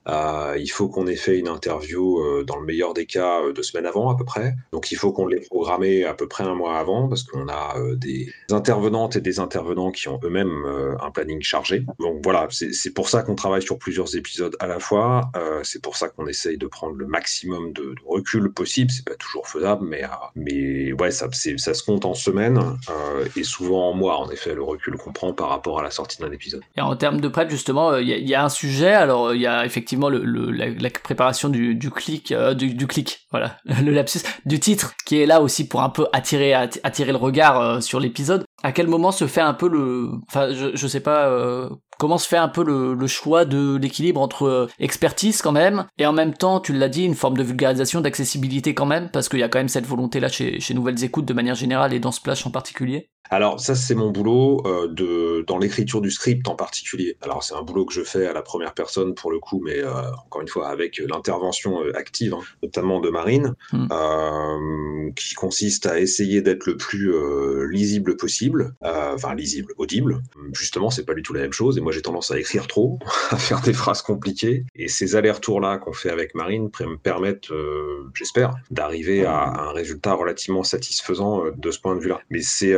il 0.58 0.68
faut 0.68 0.88
qu'on 0.88 1.06
ait 1.06 1.16
fait 1.16 1.38
une 1.38 1.48
interview, 1.48 2.20
dans 2.44 2.56
le 2.56 2.66
meilleur 2.66 2.92
des 2.92 3.06
cas, 3.06 3.40
deux 3.52 3.62
semaines 3.62 3.86
avant 3.86 4.10
à 4.10 4.16
peu 4.16 4.24
près. 4.24 4.54
Donc 4.72 4.90
il 4.90 4.96
faut 4.96 5.12
qu'on 5.12 5.26
l'ait 5.26 5.40
programmé 5.40 6.04
à 6.04 6.14
peu 6.14 6.26
près 6.26 6.44
un 6.44 6.54
mois 6.54 6.78
avant, 6.78 7.08
parce 7.08 7.22
qu'on 7.22 7.48
a 7.48 7.76
des 7.96 8.32
intervenantes 8.50 9.16
et 9.16 9.20
des 9.20 9.38
intervenants 9.38 9.90
qui 9.90 10.08
ont 10.08 10.18
eux-mêmes 10.24 10.64
un 11.00 11.10
planning 11.10 11.40
chargé. 11.42 11.84
Donc 12.00 12.20
voilà, 12.22 12.48
c'est 12.50 12.90
pour 12.92 13.08
ça 13.08 13.22
qu'on 13.22 13.36
travaille 13.36 13.62
sur 13.62 13.78
plusieurs 13.78 14.16
épisodes 14.16 14.56
à 14.58 14.66
la 14.66 14.80
fois. 14.80 15.30
c'est 15.62 15.82
pour 15.82 15.96
ça 15.96 16.08
qu'on 16.08 16.26
essaye 16.32 16.58
de 16.58 16.66
prendre 16.66 16.96
le 16.96 17.06
maximum 17.06 17.72
de, 17.72 17.94
recul 18.06 18.52
possible. 18.52 18.90
C'est 18.90 19.06
pas 19.06 19.14
toujours 19.14 19.46
faisable, 19.46 19.86
mais, 19.86 20.04
euh, 20.04 20.08
mais 20.34 20.92
ouais, 20.92 21.10
ça, 21.10 21.28
se 21.30 21.82
compte 21.82 22.04
en 22.04 22.14
semaines 22.14 22.58
euh, 22.90 23.26
et 23.36 23.44
souvent 23.44 23.90
en 23.90 23.94
mois, 23.94 24.18
en 24.18 24.30
effet, 24.30 24.54
le 24.54 24.62
recul 24.62 24.96
qu'on 24.96 25.12
prend 25.12 25.32
par 25.32 25.48
rapport 25.48 25.78
à 25.78 25.82
la 25.82 25.90
sortie 25.90 26.18
d'un 26.20 26.32
épisode. 26.32 26.62
Et 26.76 26.80
en 26.80 26.96
termes 26.96 27.20
de 27.20 27.28
prep, 27.28 27.50
justement, 27.50 27.96
il 27.96 28.08
y, 28.08 28.34
a 28.34 28.44
un 28.44 28.48
sujet. 28.48 28.92
Alors, 28.92 29.34
il 29.34 29.40
y 29.40 29.46
a 29.46 29.64
effectivement 29.64 30.08
le, 30.08 30.50
la, 30.50 30.90
préparation 30.90 31.48
du, 31.48 31.90
clic, 31.90 32.32
euh, 32.32 32.54
du, 32.54 32.74
du, 32.74 32.86
clic, 32.86 33.26
voilà, 33.30 33.56
le 33.64 33.90
lapsus, 33.92 34.20
du 34.46 34.60
titre, 34.60 34.94
qui 35.04 35.20
est 35.20 35.26
là 35.26 35.40
aussi 35.40 35.66
pour 35.66 35.82
un 35.82 35.90
peu 35.90 36.06
attirer, 36.12 36.54
attirer 36.54 37.12
le 37.12 37.18
regard 37.18 37.60
euh, 37.60 37.80
sur 37.80 38.00
l'épisode. 38.00 38.44
À 38.62 38.72
quel 38.72 38.86
moment 38.86 39.12
se 39.12 39.26
fait 39.26 39.40
un 39.40 39.54
peu 39.54 39.68
le, 39.68 40.10
enfin, 40.28 40.52
je, 40.52 40.74
je 40.74 40.86
sais 40.86 41.00
pas 41.00 41.26
euh, 41.26 41.68
comment 41.98 42.18
se 42.18 42.26
fait 42.26 42.36
un 42.36 42.48
peu 42.48 42.64
le, 42.64 43.06
choix 43.06 43.44
de 43.44 43.76
l'équilibre 43.76 44.20
entre 44.20 44.46
euh, 44.46 44.66
expertise 44.78 45.42
quand 45.42 45.52
même 45.52 45.86
et 45.98 46.06
en 46.06 46.12
même 46.12 46.34
temps, 46.34 46.58
tu 46.58 46.72
l'as 46.72 46.88
dit, 46.88 47.04
une 47.04 47.14
forme 47.14 47.36
de 47.36 47.42
vulgarisation, 47.42 48.00
d'accessibilité 48.00 48.74
quand 48.74 48.86
même, 48.86 49.08
parce 49.10 49.28
qu'il 49.28 49.38
y 49.38 49.42
a 49.44 49.48
quand 49.48 49.60
même 49.60 49.68
cette 49.68 49.86
volonté 49.86 50.18
là 50.18 50.28
chez, 50.28 50.60
chez 50.60 50.74
Nouvelles 50.74 51.04
Écoutes 51.04 51.26
de 51.26 51.32
manière 51.32 51.54
générale 51.54 51.92
et 51.92 52.00
dans 52.00 52.10
Splash 52.10 52.46
en 52.46 52.50
particulier. 52.50 53.08
Alors 53.30 53.60
ça 53.60 53.74
c'est 53.74 53.94
mon 53.94 54.10
boulot 54.10 54.62
euh, 54.66 54.88
de 54.88 55.44
dans 55.46 55.58
l'écriture 55.58 56.00
du 56.00 56.10
script 56.10 56.46
en 56.48 56.54
particulier. 56.54 57.16
Alors 57.22 57.42
c'est 57.42 57.54
un 57.54 57.62
boulot 57.62 57.86
que 57.86 57.94
je 57.94 58.02
fais 58.02 58.26
à 58.26 58.32
la 58.32 58.42
première 58.42 58.74
personne 58.74 59.14
pour 59.14 59.30
le 59.30 59.38
coup, 59.38 59.62
mais 59.64 59.78
euh, 59.78 60.10
encore 60.26 60.42
une 60.42 60.48
fois 60.48 60.68
avec 60.68 60.98
l'intervention 60.98 61.82
euh, 61.82 61.96
active, 61.96 62.34
hein, 62.34 62.40
notamment 62.62 63.00
de 63.00 63.08
Marine, 63.08 63.54
mmh. 63.72 65.14
qui 65.14 65.34
consiste 65.34 65.86
à 65.86 65.98
essayer 65.98 66.42
d'être 66.42 66.66
le 66.66 66.76
plus 66.76 67.12
euh, 67.14 67.66
lisible 67.70 68.16
possible, 68.16 68.74
euh, 68.84 69.14
enfin 69.14 69.34
lisible, 69.34 69.72
audible. 69.78 70.22
Justement 70.52 70.90
c'est 70.90 71.04
pas 71.04 71.14
du 71.14 71.22
tout 71.22 71.32
la 71.32 71.40
même 71.40 71.52
chose 71.52 71.78
et 71.78 71.80
moi 71.80 71.92
j'ai 71.92 72.02
tendance 72.02 72.30
à 72.30 72.38
écrire 72.38 72.66
trop, 72.66 72.98
à 73.30 73.38
faire 73.38 73.60
des 73.62 73.72
phrases 73.72 74.02
compliquées 74.02 74.64
et 74.74 74.88
ces 74.88 75.16
allers-retours 75.16 75.60
là 75.60 75.78
qu'on 75.78 75.92
fait 75.92 76.10
avec 76.10 76.34
Marine 76.34 76.70
me 76.80 76.96
permettent, 76.96 77.50
euh, 77.50 78.10
j'espère, 78.14 78.54
d'arriver 78.70 79.24
à, 79.24 79.38
à, 79.38 79.62
un 79.68 79.72
résultat 79.72 80.14
relativement 80.14 80.62
satisfaisant 80.62 81.44
de 81.56 81.70
ce 81.70 81.78
point 81.78 81.96
de 81.96 82.00
vue-là. 82.00 82.20
Mais 82.28 82.42
c'est 82.42 82.74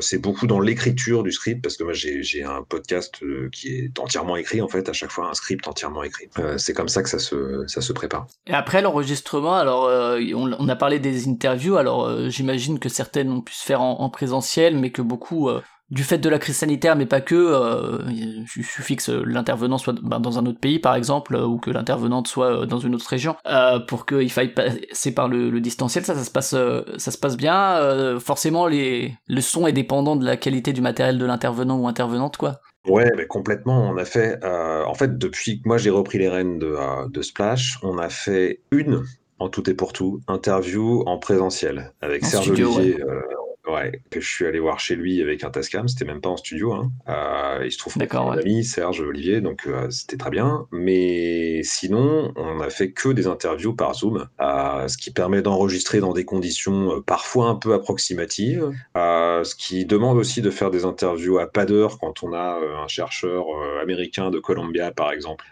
c'est 0.00 0.18
beaucoup 0.18 0.46
dans 0.46 0.60
l'écriture 0.60 1.22
du 1.22 1.32
script 1.32 1.62
parce 1.62 1.76
que 1.76 1.84
moi 1.84 1.92
j'ai 1.92 2.42
un 2.42 2.62
podcast 2.62 3.22
euh, 3.22 3.48
qui 3.52 3.76
est 3.76 3.98
entièrement 3.98 4.36
écrit 4.36 4.60
en 4.60 4.68
fait 4.68 4.88
à 4.88 4.92
chaque 4.92 5.10
fois 5.10 5.28
un 5.28 5.34
script 5.34 5.66
entièrement 5.68 6.02
écrit. 6.02 6.28
Euh, 6.38 6.58
c'est 6.58 6.72
comme 6.72 6.88
ça 6.88 7.02
que 7.02 7.08
ça 7.08 7.18
se 7.18 7.64
ça 7.66 7.80
se 7.80 7.92
prépare. 7.92 8.26
Et 8.46 8.54
après 8.54 8.82
l'enregistrement 8.82 9.56
alors 9.56 9.86
euh, 9.86 10.20
on, 10.34 10.68
a 10.68 10.76
parlé 10.76 10.98
des 10.98 11.28
interviews 11.28 11.76
alors 11.76 12.06
euh, 12.06 12.28
j'imagine 12.28 12.78
que 12.78 12.88
certaines 12.88 13.30
ont 13.30 13.40
pu 13.40 13.54
se 13.54 13.64
faire 13.64 13.82
en, 13.82 14.00
en 14.00 14.10
présentiel 14.10 14.76
mais 14.76 14.90
que 14.90 15.02
beaucoup 15.02 15.48
euh, 15.48 15.60
du 15.90 16.02
fait 16.02 16.18
de 16.18 16.28
la 16.28 16.38
crise 16.38 16.56
sanitaire, 16.56 16.96
mais 16.96 17.06
pas 17.06 17.20
que, 17.20 17.34
euh, 17.34 18.02
il 18.10 18.46
suffit 18.46 18.96
que 18.96 19.12
l'intervenant 19.12 19.78
soit 19.78 19.94
ben, 20.02 20.20
dans 20.20 20.38
un 20.38 20.46
autre 20.46 20.60
pays, 20.60 20.78
par 20.78 20.94
exemple, 20.94 21.36
ou 21.36 21.58
que 21.58 21.70
l'intervenante 21.70 22.28
soit 22.28 22.66
dans 22.66 22.78
une 22.78 22.94
autre 22.94 23.08
région, 23.08 23.36
euh, 23.46 23.78
pour 23.78 24.06
qu'il 24.06 24.30
faille 24.30 24.52
passer 24.52 25.14
par 25.14 25.28
le, 25.28 25.50
le, 25.50 25.60
distanciel. 25.60 26.04
Ça, 26.04 26.14
ça 26.14 26.24
se 26.24 26.30
passe, 26.30 26.54
ça 26.96 27.10
se 27.10 27.18
passe 27.18 27.36
bien. 27.36 27.78
Euh, 27.78 28.20
forcément, 28.20 28.66
les, 28.66 29.14
le 29.26 29.40
son 29.40 29.66
est 29.66 29.72
dépendant 29.72 30.16
de 30.16 30.24
la 30.24 30.36
qualité 30.36 30.72
du 30.72 30.80
matériel 30.80 31.18
de 31.18 31.24
l'intervenant 31.24 31.78
ou 31.78 31.88
intervenante, 31.88 32.36
quoi. 32.36 32.60
Ouais, 32.86 33.10
mais 33.16 33.26
complètement. 33.26 33.90
On 33.90 33.96
a 33.96 34.04
fait, 34.04 34.38
euh, 34.44 34.84
en 34.84 34.94
fait, 34.94 35.18
depuis 35.18 35.60
que 35.60 35.68
moi 35.68 35.78
j'ai 35.78 35.90
repris 35.90 36.18
les 36.18 36.28
rênes 36.28 36.58
de, 36.58 36.66
euh, 36.66 37.08
de 37.08 37.22
Splash, 37.22 37.78
on 37.82 37.98
a 37.98 38.08
fait 38.08 38.60
une 38.70 39.02
en 39.38 39.48
tout 39.48 39.68
et 39.70 39.74
pour 39.74 39.92
tout 39.92 40.20
interview 40.26 41.02
en 41.06 41.18
présentiel 41.18 41.92
avec 42.00 42.24
en 42.24 42.26
Serge 42.26 42.44
studio, 42.46 42.74
Olivier. 42.74 43.04
Ouais. 43.04 43.10
Euh, 43.10 43.20
Ouais, 43.68 44.00
que 44.10 44.18
je 44.18 44.26
suis 44.26 44.46
allé 44.46 44.60
voir 44.60 44.80
chez 44.80 44.96
lui 44.96 45.20
avec 45.20 45.44
un 45.44 45.50
Tascam, 45.50 45.88
c'était 45.88 46.06
même 46.06 46.22
pas 46.22 46.30
en 46.30 46.38
studio. 46.38 46.72
Hein. 46.72 46.90
Euh, 47.08 47.66
il 47.66 47.70
se 47.70 47.76
trouve 47.76 47.92
que 47.92 48.16
mon 48.16 48.30
ouais. 48.30 48.38
ami 48.38 48.64
Serge 48.64 49.02
Olivier, 49.02 49.42
donc 49.42 49.66
euh, 49.66 49.90
c'était 49.90 50.16
très 50.16 50.30
bien. 50.30 50.66
Mais 50.72 51.62
sinon, 51.64 52.32
on 52.36 52.60
a 52.60 52.70
fait 52.70 52.92
que 52.92 53.10
des 53.10 53.26
interviews 53.26 53.74
par 53.74 53.94
Zoom, 53.94 54.26
euh, 54.40 54.88
ce 54.88 54.96
qui 54.96 55.10
permet 55.10 55.42
d'enregistrer 55.42 56.00
dans 56.00 56.14
des 56.14 56.24
conditions 56.24 57.02
parfois 57.02 57.48
un 57.48 57.56
peu 57.56 57.74
approximatives, 57.74 58.72
ce 58.94 59.54
qui 59.54 59.84
demande 59.84 60.16
aussi 60.16 60.40
de 60.40 60.50
faire 60.50 60.70
des 60.70 60.86
interviews 60.86 61.38
à 61.38 61.46
pas 61.46 61.66
d'heure 61.66 61.98
quand 61.98 62.22
on 62.22 62.32
a 62.32 62.58
un 62.82 62.88
chercheur 62.88 63.44
américain 63.82 64.30
de 64.30 64.38
Columbia, 64.38 64.92
par 64.92 65.12
exemple, 65.12 65.44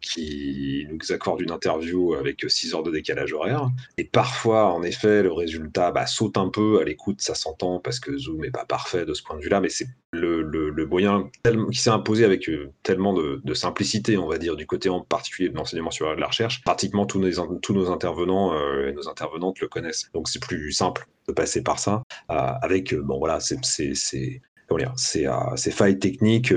qui 0.00 0.86
nous 0.90 1.12
accorde 1.12 1.40
une 1.40 1.52
interview 1.52 2.14
avec 2.14 2.44
6 2.48 2.74
heures 2.74 2.82
de 2.82 2.90
décalage 2.90 3.32
horaire. 3.32 3.70
Et 3.98 4.04
parfois, 4.04 4.72
en 4.72 4.82
effet, 4.82 5.22
le 5.22 5.32
résultat 5.32 5.92
bah, 5.92 6.06
saute 6.06 6.36
un 6.36 6.48
peu 6.48 6.80
à 6.80 6.84
l'écoute, 6.84 7.20
ça 7.20 7.35
s'entend 7.36 7.78
parce 7.78 8.00
que 8.00 8.16
Zoom 8.16 8.40
n'est 8.40 8.50
pas 8.50 8.64
parfait 8.64 9.04
de 9.04 9.14
ce 9.14 9.22
point 9.22 9.36
de 9.36 9.42
vue-là, 9.42 9.60
mais 9.60 9.68
c'est 9.68 9.86
le, 10.12 10.86
moyen 10.86 11.30
qui 11.70 11.78
s'est 11.78 11.90
imposé 11.90 12.24
avec 12.24 12.48
euh, 12.48 12.72
tellement 12.82 13.12
de, 13.12 13.54
simplicité, 13.54 14.16
on 14.18 14.26
va 14.26 14.38
dire, 14.38 14.56
du 14.56 14.66
côté 14.66 14.88
en 14.88 15.00
particulier 15.00 15.48
de 15.48 15.54
l'enseignement 15.54 15.90
supérieur 15.90 16.16
de 16.16 16.20
la 16.20 16.26
recherche. 16.26 16.62
Pratiquement 16.62 17.06
tous 17.06 17.20
nos, 17.20 17.90
intervenants 17.90 18.54
euh, 18.54 18.88
et 18.88 18.92
nos 18.92 19.08
intervenantes 19.08 19.60
le 19.60 19.68
connaissent. 19.68 20.10
Donc 20.14 20.28
c'est 20.28 20.42
plus 20.42 20.72
simple 20.72 21.06
de 21.28 21.32
passer 21.32 21.62
par 21.62 21.78
ça 21.78 22.02
euh, 22.30 22.34
avec, 22.62 22.94
bon 22.94 23.18
voilà, 23.18 23.40
c'est 23.40 23.58
ces 23.94 24.40
failles 25.70 25.98
techniques 25.98 26.54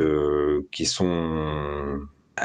qui 0.72 0.86
sont 0.86 2.00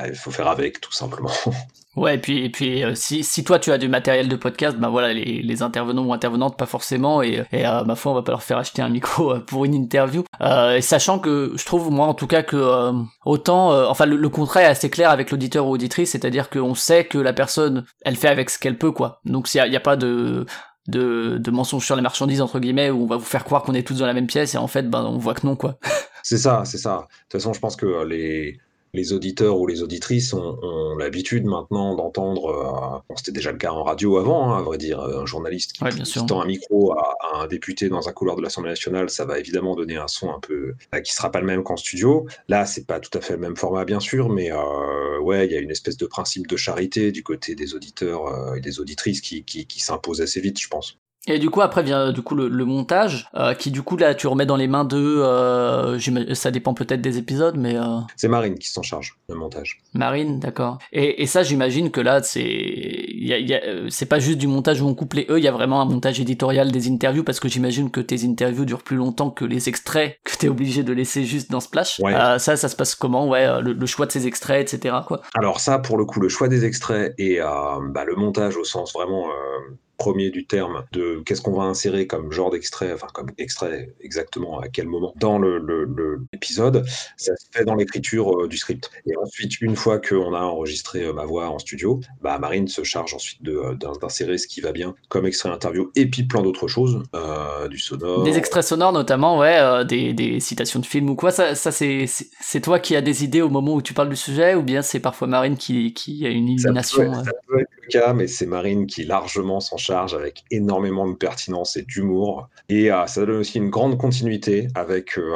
Il 0.06 0.14
faut 0.14 0.30
faire 0.30 0.48
avec, 0.48 0.80
tout 0.80 0.92
simplement. 0.92 1.30
Ouais, 1.96 2.16
et 2.16 2.18
puis, 2.18 2.44
et 2.44 2.50
puis 2.50 2.82
euh, 2.82 2.94
si, 2.96 3.22
si 3.22 3.44
toi 3.44 3.60
tu 3.60 3.70
as 3.70 3.78
du 3.78 3.88
matériel 3.88 4.28
de 4.28 4.34
podcast, 4.34 4.76
ben 4.76 4.88
voilà, 4.88 5.12
les, 5.12 5.42
les 5.42 5.62
intervenants 5.62 6.04
ou 6.04 6.12
intervenantes 6.12 6.56
pas 6.56 6.66
forcément, 6.66 7.22
et, 7.22 7.44
et 7.52 7.66
euh, 7.66 7.84
ma 7.84 7.94
foi, 7.94 8.10
on 8.10 8.14
va 8.16 8.22
pas 8.22 8.32
leur 8.32 8.42
faire 8.42 8.58
acheter 8.58 8.82
un 8.82 8.88
micro 8.88 9.32
euh, 9.32 9.38
pour 9.38 9.64
une 9.64 9.74
interview. 9.74 10.24
Euh, 10.40 10.76
et 10.76 10.80
sachant 10.80 11.20
que 11.20 11.52
je 11.54 11.64
trouve 11.64 11.92
moi 11.92 12.06
en 12.06 12.14
tout 12.14 12.26
cas 12.26 12.42
que 12.42 12.92
autant, 13.24 13.88
enfin 13.88 14.06
le, 14.06 14.16
le 14.16 14.28
contrat 14.28 14.62
est 14.62 14.66
assez 14.66 14.90
clair 14.90 15.10
avec 15.10 15.30
l'auditeur 15.30 15.66
ou 15.68 15.70
auditrice, 15.70 16.10
c'est-à-dire 16.10 16.50
qu'on 16.50 16.74
sait 16.74 17.04
que 17.04 17.18
la 17.18 17.32
personne, 17.32 17.84
elle 18.04 18.16
fait 18.16 18.28
avec 18.28 18.50
ce 18.50 18.58
qu'elle 18.58 18.76
peut 18.76 18.90
quoi. 18.90 19.20
Donc 19.24 19.54
il 19.54 19.58
y 19.58 19.60
a, 19.60 19.66
y 19.68 19.76
a 19.76 19.80
pas 19.80 19.96
de 19.96 20.46
de, 20.86 21.38
de 21.38 21.50
mensonges 21.50 21.86
sur 21.86 21.96
les 21.96 22.02
marchandises 22.02 22.42
entre 22.42 22.58
guillemets 22.58 22.90
où 22.90 23.04
on 23.04 23.06
va 23.06 23.16
vous 23.16 23.24
faire 23.24 23.44
croire 23.44 23.62
qu'on 23.62 23.72
est 23.72 23.86
tous 23.86 24.00
dans 24.00 24.06
la 24.06 24.12
même 24.12 24.26
pièce 24.26 24.54
et 24.54 24.58
en 24.58 24.66
fait 24.66 24.90
ben 24.90 25.02
on 25.02 25.16
voit 25.16 25.34
que 25.34 25.46
non 25.46 25.56
quoi. 25.56 25.78
C'est 26.22 26.38
ça, 26.38 26.62
c'est 26.64 26.78
ça. 26.78 26.96
De 26.96 27.22
toute 27.28 27.32
façon, 27.32 27.52
je 27.52 27.60
pense 27.60 27.76
que 27.76 28.04
les, 28.04 28.58
les 28.94 29.12
auditeurs 29.12 29.58
ou 29.60 29.66
les 29.66 29.82
auditrices 29.82 30.32
ont, 30.32 30.58
ont 30.62 30.96
l'habitude 30.96 31.44
maintenant 31.44 31.94
d'entendre, 31.94 32.46
euh, 32.48 32.98
bon, 33.08 33.16
c'était 33.16 33.32
déjà 33.32 33.52
le 33.52 33.58
cas 33.58 33.72
en 33.72 33.82
radio 33.84 34.16
avant, 34.18 34.52
hein, 34.54 34.58
à 34.58 34.62
vrai 34.62 34.78
dire, 34.78 35.00
un 35.00 35.26
journaliste 35.26 35.72
qui, 35.74 35.84
Ouais, 35.84 35.92
bien 35.92 36.04
qui 36.04 36.12
sûr. 36.12 36.24
tend 36.26 36.40
un 36.40 36.46
micro 36.46 36.92
à, 36.92 37.16
à 37.20 37.42
un 37.42 37.46
député 37.46 37.88
dans 37.90 38.08
un 38.08 38.12
couloir 38.12 38.36
de 38.36 38.42
l'Assemblée 38.42 38.70
nationale, 38.70 39.10
ça 39.10 39.24
va 39.26 39.38
évidemment 39.38 39.74
donner 39.76 39.96
un 39.96 40.08
son 40.08 40.30
un 40.30 40.40
peu 40.40 40.74
euh, 40.94 41.00
qui 41.00 41.12
sera 41.12 41.30
pas 41.30 41.40
le 41.40 41.46
même 41.46 41.62
qu'en 41.62 41.76
studio. 41.76 42.26
Là, 42.48 42.64
c'est 42.66 42.86
pas 42.86 43.00
tout 43.00 43.16
à 43.18 43.20
fait 43.20 43.34
le 43.34 43.40
même 43.40 43.56
format, 43.56 43.84
bien 43.84 44.00
sûr, 44.00 44.28
mais 44.30 44.50
euh, 44.52 45.18
ouais, 45.20 45.46
il 45.46 45.52
y 45.52 45.56
a 45.56 45.60
une 45.60 45.70
espèce 45.70 45.96
de 45.96 46.06
principe 46.06 46.46
de 46.46 46.56
charité 46.56 47.12
du 47.12 47.22
côté 47.22 47.54
des 47.54 47.74
auditeurs 47.74 48.26
euh, 48.28 48.54
et 48.54 48.60
des 48.60 48.80
auditrices 48.80 49.20
qui, 49.20 49.44
qui, 49.44 49.66
qui 49.66 49.80
s'impose 49.80 50.20
assez 50.22 50.40
vite, 50.40 50.60
je 50.60 50.68
pense. 50.68 50.98
Et 51.26 51.38
du 51.38 51.48
coup 51.50 51.62
après 51.62 51.82
vient 51.82 52.12
du 52.12 52.20
coup 52.22 52.34
le, 52.34 52.48
le 52.48 52.64
montage 52.66 53.28
euh, 53.34 53.54
qui 53.54 53.70
du 53.70 53.82
coup 53.82 53.96
là 53.96 54.14
tu 54.14 54.26
remets 54.26 54.44
dans 54.46 54.56
les 54.56 54.66
mains 54.68 54.84
de 54.84 54.96
euh, 54.98 56.34
ça 56.34 56.50
dépend 56.50 56.74
peut-être 56.74 57.00
des 57.00 57.18
épisodes 57.18 57.56
mais 57.56 57.76
euh, 57.76 58.00
C'est 58.16 58.28
Marine 58.28 58.58
qui 58.58 58.68
s'en 58.68 58.82
charge, 58.82 59.14
le 59.28 59.34
montage. 59.34 59.80
Marine 59.94 60.38
d'accord 60.38 60.78
et, 60.92 61.22
et 61.22 61.26
ça 61.26 61.42
j'imagine 61.42 61.90
que 61.90 62.00
là 62.02 62.22
c'est 62.22 62.42
il 62.44 63.26
y 63.26 63.32
a, 63.32 63.38
y 63.38 63.54
a, 63.54 63.62
euh, 63.64 63.86
c'est 63.88 64.06
pas 64.06 64.18
juste 64.18 64.38
du 64.38 64.46
montage 64.48 64.82
où 64.82 64.86
on 64.86 64.94
coupe 64.94 65.14
les 65.14 65.26
e 65.30 65.38
il 65.38 65.44
y 65.44 65.48
a 65.48 65.52
vraiment 65.52 65.80
un 65.80 65.86
montage 65.86 66.20
éditorial 66.20 66.70
des 66.70 66.88
interviews 66.90 67.24
parce 67.24 67.40
que 67.40 67.48
j'imagine 67.48 67.90
que 67.90 68.00
tes 68.00 68.24
interviews 68.26 68.64
durent 68.66 68.82
plus 68.82 68.96
longtemps 68.96 69.30
que 69.30 69.44
les 69.46 69.68
extraits 69.68 70.18
que 70.24 70.36
t'es 70.36 70.48
obligé 70.48 70.82
de 70.82 70.92
laisser 70.92 71.24
juste 71.24 71.50
dans 71.50 71.60
Splash 71.60 72.00
Ouais. 72.00 72.14
Euh, 72.14 72.38
ça 72.38 72.56
ça 72.56 72.68
se 72.68 72.76
passe 72.76 72.94
comment? 72.94 73.28
Ouais 73.28 73.46
euh, 73.46 73.60
le, 73.60 73.72
le 73.72 73.86
choix 73.86 74.04
de 74.06 74.12
ces 74.12 74.26
extraits 74.26 74.72
etc 74.74 74.96
quoi 75.06 75.22
Alors 75.34 75.60
ça, 75.60 75.78
pour 75.78 75.96
le 75.96 76.04
coup, 76.04 76.20
le 76.20 76.28
choix 76.28 76.48
des 76.48 76.64
extraits 76.66 77.14
et 77.18 77.40
euh, 77.40 77.46
bah, 77.88 78.04
le 78.04 78.14
montage 78.16 78.56
au 78.56 78.64
sens 78.64 78.92
vraiment 78.92 79.28
euh, 79.28 79.74
premier 79.96 80.30
du 80.30 80.46
terme 80.46 80.84
de 80.92 81.22
qu'est-ce 81.24 81.40
qu'on 81.42 81.52
va 81.56 81.64
insérer 81.64 82.06
comme 82.06 82.32
genre 82.32 82.50
d'extrait, 82.50 82.92
enfin 82.92 83.06
comme 83.12 83.30
extrait 83.38 83.94
exactement 84.00 84.58
à 84.60 84.68
quel 84.68 84.86
moment 84.88 85.12
dans 85.16 85.38
le 85.38 85.58
le- 85.58 85.84
le- 85.84 86.20
l'épisode, 86.32 86.84
ça 87.16 87.34
se 87.36 87.46
fait 87.52 87.64
dans 87.64 87.74
l'écriture 87.74 88.42
euh, 88.42 88.48
du 88.48 88.56
script. 88.56 88.90
Et 89.06 89.16
ensuite, 89.16 89.60
une 89.60 89.76
fois 89.76 89.98
qu'on 89.98 90.34
a 90.34 90.40
enregistré 90.40 91.04
euh, 91.04 91.12
ma 91.12 91.24
voix 91.24 91.48
en 91.48 91.58
studio, 91.58 92.00
bah, 92.22 92.38
Marine 92.38 92.68
se 92.68 92.82
charge 92.84 93.14
ensuite 93.14 93.42
de, 93.42 93.52
euh, 93.56 93.74
d'in- 93.74 93.92
d'insérer 94.00 94.38
ce 94.38 94.46
qui 94.46 94.60
va 94.60 94.72
bien 94.72 94.94
comme 95.08 95.26
extrait 95.26 95.48
interview 95.50 95.90
et 95.96 96.06
puis 96.10 96.24
plein 96.24 96.42
d'autres 96.42 96.68
choses, 96.68 97.02
euh, 97.14 97.68
du 97.68 97.78
sonore. 97.78 98.24
des 98.24 98.36
extraits 98.38 98.64
sonores 98.64 98.92
notamment 98.92 99.38
ouais 99.38 99.84
des, 99.86 100.12
des 100.12 100.40
citations 100.40 100.80
de 100.80 100.86
films 100.86 101.10
ou 101.10 101.16
quoi 101.16 101.30
ça, 101.30 101.54
ça 101.54 101.70
c'est 101.72 102.60
toi 102.62 102.78
qui 102.78 102.96
as 102.96 103.00
des 103.02 103.24
idées 103.24 103.42
au 103.42 103.48
moment 103.48 103.74
où 103.74 103.82
tu 103.82 103.94
parles 103.94 104.08
du 104.08 104.16
sujet 104.16 104.54
ou 104.54 104.62
bien 104.62 104.82
c'est 104.82 105.00
parfois 105.00 105.26
Marine 105.28 105.56
qui 105.56 105.92
qui 105.94 106.26
a 106.26 106.30
une 106.30 106.58
Ça 106.58 106.70
peut, 106.72 107.04
illumination 107.04 107.14
ça 107.24 107.32
peut 107.46 107.60
être 107.60 107.70
le 107.82 107.88
cas, 107.88 108.12
mais 108.14 108.26
c'est 108.26 108.46
Marine 108.46 108.86
qui 108.86 109.04
largement 109.04 109.60
s'en 109.60 109.76
charge 109.84 110.14
avec 110.14 110.44
énormément 110.50 111.06
de 111.08 111.14
pertinence 111.14 111.76
et 111.76 111.82
d'humour. 111.82 112.48
Et 112.68 112.90
euh, 112.90 113.06
ça 113.06 113.24
donne 113.26 113.36
aussi 113.36 113.58
une 113.58 113.70
grande 113.70 113.98
continuité 113.98 114.68
avec 114.74 115.18
euh, 115.18 115.32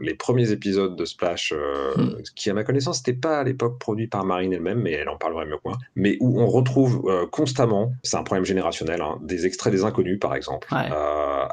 les 0.00 0.14
premiers 0.14 0.50
épisodes 0.50 0.96
de 0.96 1.04
Splash, 1.04 1.52
euh, 1.56 1.92
Hmm. 1.96 2.22
qui 2.34 2.48
à 2.48 2.54
ma 2.54 2.64
connaissance 2.64 3.00
n'était 3.00 3.18
pas 3.18 3.40
à 3.40 3.44
l'époque 3.44 3.78
produit 3.78 4.06
par 4.06 4.24
Marine 4.24 4.52
elle-même, 4.52 4.80
mais 4.80 4.92
elle 4.92 5.08
en 5.10 5.16
parlerait 5.18 5.44
mieux 5.44 5.56
que 5.56 5.62
moi, 5.66 5.78
mais 5.94 6.16
où 6.20 6.40
on 6.40 6.46
retrouve 6.46 7.02
constamment, 7.30 7.92
c'est 8.02 8.16
un 8.16 8.22
problème 8.22 8.46
générationnel, 8.46 9.02
hein, 9.02 9.18
des 9.22 9.44
extraits 9.44 9.72
des 9.72 9.84
inconnus 9.84 10.18
par 10.18 10.34
exemple. 10.34 10.68
Ouais. 10.72 10.88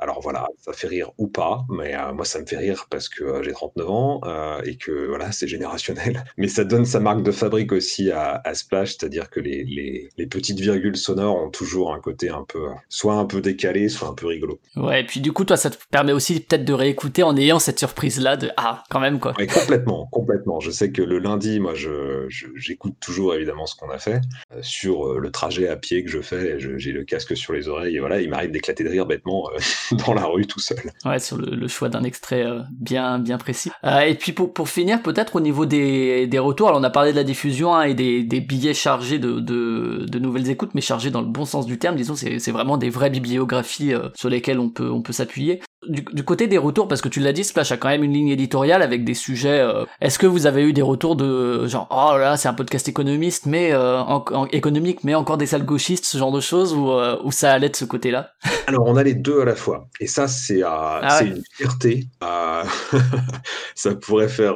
Alors 0.02 0.22
voilà, 0.22 0.48
ça 0.60 0.72
fait 0.72 0.88
rire 0.88 1.12
ou 1.18 1.28
pas, 1.28 1.66
mais 1.70 1.94
moi 2.14 2.24
ça 2.26 2.40
me 2.40 2.46
fait 2.46 2.58
rire 2.58 2.88
parce 2.90 3.10
que 3.10 3.44
j'ai 3.44 3.52
39 3.52 3.90
ans 3.90 4.22
et 4.64 4.76
que 4.78 5.08
voilà, 5.08 5.32
c'est 5.32 5.48
générationnel. 5.48 6.24
Mais 6.38 6.48
ça 6.48 6.64
donne 6.64 6.86
sa 6.86 7.00
marque 7.00 7.24
de 7.24 7.32
fabrique 7.32 7.72
aussi 7.72 8.12
à, 8.12 8.42
à 8.44 8.54
Splash, 8.54 8.96
c'est-à-dire 8.98 9.30
que 9.30 9.40
les, 9.40 9.64
les, 9.66 10.10
les 10.18 10.28
petites 10.28 10.60
virgules 10.60 10.96
sonores 10.98 11.36
ont 11.44 11.50
toujours 11.50 11.94
un 11.94 12.00
côté 12.00 12.09
un 12.30 12.46
peu, 12.48 12.60
soit 12.90 13.16
un 13.16 13.26
peu 13.26 13.42
décalé, 13.42 13.90
soit 13.90 14.08
un 14.08 14.14
peu 14.14 14.28
rigolo. 14.28 14.60
Ouais, 14.76 15.02
et 15.02 15.06
puis 15.06 15.20
du 15.22 15.32
coup, 15.32 15.46
toi, 15.46 15.58
ça 15.58 15.70
te 15.70 15.78
permet 15.92 16.12
aussi 16.14 16.40
peut-être 16.40 16.66
de 16.66 16.74
réécouter 16.74 17.24
en 17.24 17.36
ayant 17.38 17.60
cette 17.60 17.80
surprise-là 17.80 18.38
de 18.38 18.50
ah, 18.58 18.84
quand 18.90 19.00
même 19.00 19.20
quoi. 19.20 19.34
Ouais, 19.38 19.48
complètement, 19.48 20.08
complètement. 20.12 20.60
Je 20.60 20.72
sais 20.72 20.92
que 20.92 21.02
le 21.02 21.20
lundi, 21.20 21.60
moi, 21.60 21.74
je, 21.76 22.26
je- 22.30 22.48
j'écoute 22.56 22.96
toujours 23.00 23.34
évidemment 23.36 23.66
ce 23.66 23.76
qu'on 23.76 23.90
a 23.90 23.98
fait 24.00 24.22
euh, 24.54 24.60
sur 24.62 25.08
euh, 25.08 25.20
le 25.20 25.32
trajet 25.32 25.68
à 25.68 25.76
pied 25.76 26.04
que 26.04 26.10
je 26.10 26.22
fais. 26.22 26.58
j'ai 26.60 26.92
le 26.92 27.04
casque 27.04 27.36
sur 27.38 27.54
les 27.54 27.68
oreilles 27.68 27.96
et 27.96 28.00
voilà, 28.00 28.22
il 28.22 28.30
m'arrive 28.30 28.52
d'éclater 28.52 28.84
de 28.84 28.90
rire 28.90 29.06
bêtement 29.06 29.50
euh, 29.54 29.96
dans 30.06 30.14
la 30.14 30.26
rue 30.26 30.46
tout 30.48 30.60
seul. 30.60 30.80
Ouais, 31.06 31.20
sur 31.20 31.38
le, 31.38 31.56
le 31.56 31.68
choix 31.68 31.90
d'un 31.90 32.04
extrait 32.04 32.46
bien 32.72 33.20
bien 33.20 33.38
précis. 33.38 33.72
Et 34.08 34.16
puis 34.16 34.32
pour, 34.32 34.54
pour 34.54 34.70
finir, 34.70 35.02
peut-être 35.02 35.36
au 35.36 35.40
niveau 35.40 35.66
des, 35.66 36.28
des 36.28 36.40
retours, 36.40 36.68
alors 36.70 36.80
on 36.80 36.84
a 36.84 36.90
parlé 36.90 37.12
de 37.12 37.18
la 37.18 37.24
diffusion 37.24 37.76
hein, 37.76 37.84
et 37.84 37.94
des, 37.94 38.24
des 38.24 38.40
billets 38.42 38.74
chargés 38.74 39.20
de, 39.20 39.40
de, 39.40 40.06
de 40.08 40.20
nouvelles 40.20 40.50
écoutes, 40.50 40.72
mais 40.74 40.82
chargés 40.82 41.12
dans 41.12 41.22
le 41.22 41.28
bon 41.28 41.46
sens 41.46 41.66
du 41.66 41.78
terme, 41.80 41.96
disons, 42.00 42.16
c'est 42.16 42.52
vraiment 42.52 42.78
des 42.78 42.90
vraies 42.90 43.10
bibliographies 43.10 43.94
euh, 43.94 44.10
sur 44.16 44.30
lesquelles 44.30 44.60
on 44.60 44.70
peut 44.70 44.90
on 44.90 45.02
peut 45.02 45.14
s'appuyer. 45.14 45.62
Du, 45.88 46.02
du 46.02 46.24
côté 46.26 46.48
des 46.48 46.58
retours, 46.58 46.90
parce 46.90 47.02
que 47.02 47.08
tu 47.08 47.22
l'as 47.22 47.32
dit, 47.32 47.46
Splash 47.46 47.72
a 47.72 47.78
quand 47.78 47.88
même 47.88 48.04
une 48.04 48.12
ligne 48.12 48.28
éditoriale 48.28 48.82
avec 48.82 49.06
des 49.06 49.14
sujets. 49.14 49.62
euh, 49.62 49.86
Est-ce 50.02 50.20
que 50.20 50.28
vous 50.28 50.46
avez 50.46 50.64
eu 50.64 50.74
des 50.74 50.82
retours 50.82 51.16
de 51.16 51.68
genre 51.68 51.88
oh 51.90 52.18
là 52.18 52.36
c'est 52.36 52.50
un 52.50 52.54
podcast 52.54 52.90
économiste, 52.90 53.46
mais 53.46 53.72
euh, 53.72 53.98
en- 54.02 54.26
en- 54.34 54.46
économique, 54.48 55.06
mais 55.06 55.16
encore 55.16 55.38
des 55.38 55.46
salles 55.46 55.64
gauchistes, 55.66 56.04
ce 56.04 56.18
genre 56.18 56.34
de 56.34 56.42
choses, 56.42 56.74
ou 56.74 56.92
euh, 56.92 57.18
ou 57.24 57.32
ça 57.32 57.54
allait 57.54 57.70
de 57.70 57.78
ce 57.78 57.86
côté-là? 57.86 58.32
Alors, 58.68 58.84
on 58.88 58.98
a 58.98 59.04
les 59.04 59.14
deux 59.14 59.40
à 59.42 59.46
la 59.46 59.56
fois. 59.56 59.88
Et 60.02 60.08
ça, 60.08 60.28
c'est 60.28 60.64
ouais. 60.64 61.26
une 61.28 61.44
fierté. 61.56 62.08
ça 63.76 63.96
pourrait 63.96 64.28
faire 64.28 64.56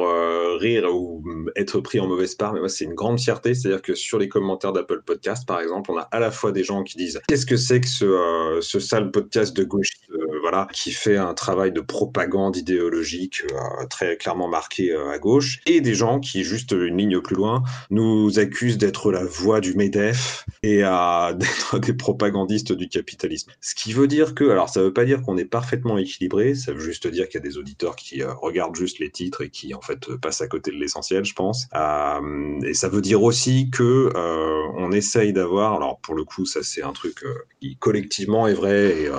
rire 0.59 0.83
ou 0.93 1.23
être 1.55 1.79
pris 1.79 1.99
en 1.99 2.07
mauvaise 2.07 2.35
part, 2.35 2.53
mais 2.53 2.59
moi, 2.59 2.69
c'est 2.69 2.83
une 2.85 2.93
grande 2.93 3.19
fierté. 3.19 3.53
C'est-à-dire 3.55 3.81
que 3.81 3.95
sur 3.95 4.19
les 4.19 4.27
commentaires 4.29 4.73
d'Apple 4.73 5.01
Podcast, 5.05 5.47
par 5.47 5.61
exemple, 5.61 5.91
on 5.91 5.97
a 5.97 6.07
à 6.11 6.19
la 6.19 6.31
fois 6.31 6.51
des 6.51 6.63
gens 6.63 6.83
qui 6.83 6.97
disent 6.97 7.21
Qu'est-ce 7.27 7.45
que 7.45 7.55
c'est 7.57 7.79
que 7.81 7.87
ce, 7.87 8.57
ce 8.61 8.79
sale 8.79 9.09
podcast 9.11 9.55
de 9.55 9.63
gauche 9.63 9.89
qui 10.71 10.91
fait 10.91 11.17
un 11.17 11.33
travail 11.33 11.71
de 11.71 11.81
propagande 11.81 12.55
idéologique 12.57 13.43
euh, 13.51 13.85
très 13.89 14.17
clairement 14.17 14.47
marqué 14.47 14.91
euh, 14.91 15.11
à 15.11 15.19
gauche, 15.19 15.59
et 15.65 15.81
des 15.81 15.95
gens 15.95 16.19
qui, 16.19 16.43
juste 16.43 16.71
une 16.71 16.97
ligne 16.97 17.19
plus 17.19 17.35
loin, 17.35 17.63
nous 17.89 18.39
accusent 18.39 18.77
d'être 18.77 19.11
la 19.11 19.23
voix 19.23 19.59
du 19.59 19.73
MEDEF 19.73 20.45
et 20.63 20.77
d'être 21.35 21.79
des 21.79 21.93
propagandistes 21.93 22.73
du 22.73 22.87
capitalisme. 22.87 23.51
Ce 23.61 23.75
qui 23.75 23.93
veut 23.93 24.07
dire 24.07 24.35
que, 24.35 24.49
alors 24.49 24.69
ça 24.69 24.81
veut 24.81 24.93
pas 24.93 25.05
dire 25.05 25.21
qu'on 25.21 25.37
est 25.37 25.45
parfaitement 25.45 25.97
équilibré, 25.97 26.55
ça 26.55 26.73
veut 26.73 26.79
juste 26.79 27.07
dire 27.07 27.27
qu'il 27.27 27.41
y 27.41 27.43
a 27.43 27.47
des 27.47 27.57
auditeurs 27.57 27.95
qui 27.95 28.21
euh, 28.21 28.33
regardent 28.33 28.75
juste 28.75 28.99
les 28.99 29.09
titres 29.09 29.41
et 29.41 29.49
qui 29.49 29.73
en 29.73 29.81
fait 29.81 30.15
passent 30.17 30.41
à 30.41 30.47
côté 30.47 30.71
de 30.71 30.77
l'essentiel, 30.77 31.25
je 31.25 31.33
pense. 31.33 31.67
Et 32.63 32.73
ça 32.73 32.89
veut 32.89 33.01
dire 33.01 33.23
aussi 33.23 33.69
que 33.71 34.11
on 34.75 34.91
essaye 34.91 35.33
d'avoir, 35.33 35.75
alors 35.75 35.99
pour 35.99 36.15
le 36.15 36.23
coup 36.23 36.45
ça 36.45 36.61
c'est 36.63 36.83
un 36.83 36.93
truc 36.93 37.23
qui 37.59 37.75
collectivement 37.77 38.47
est 38.47 38.53
vrai 38.53 39.03
et 39.03 39.09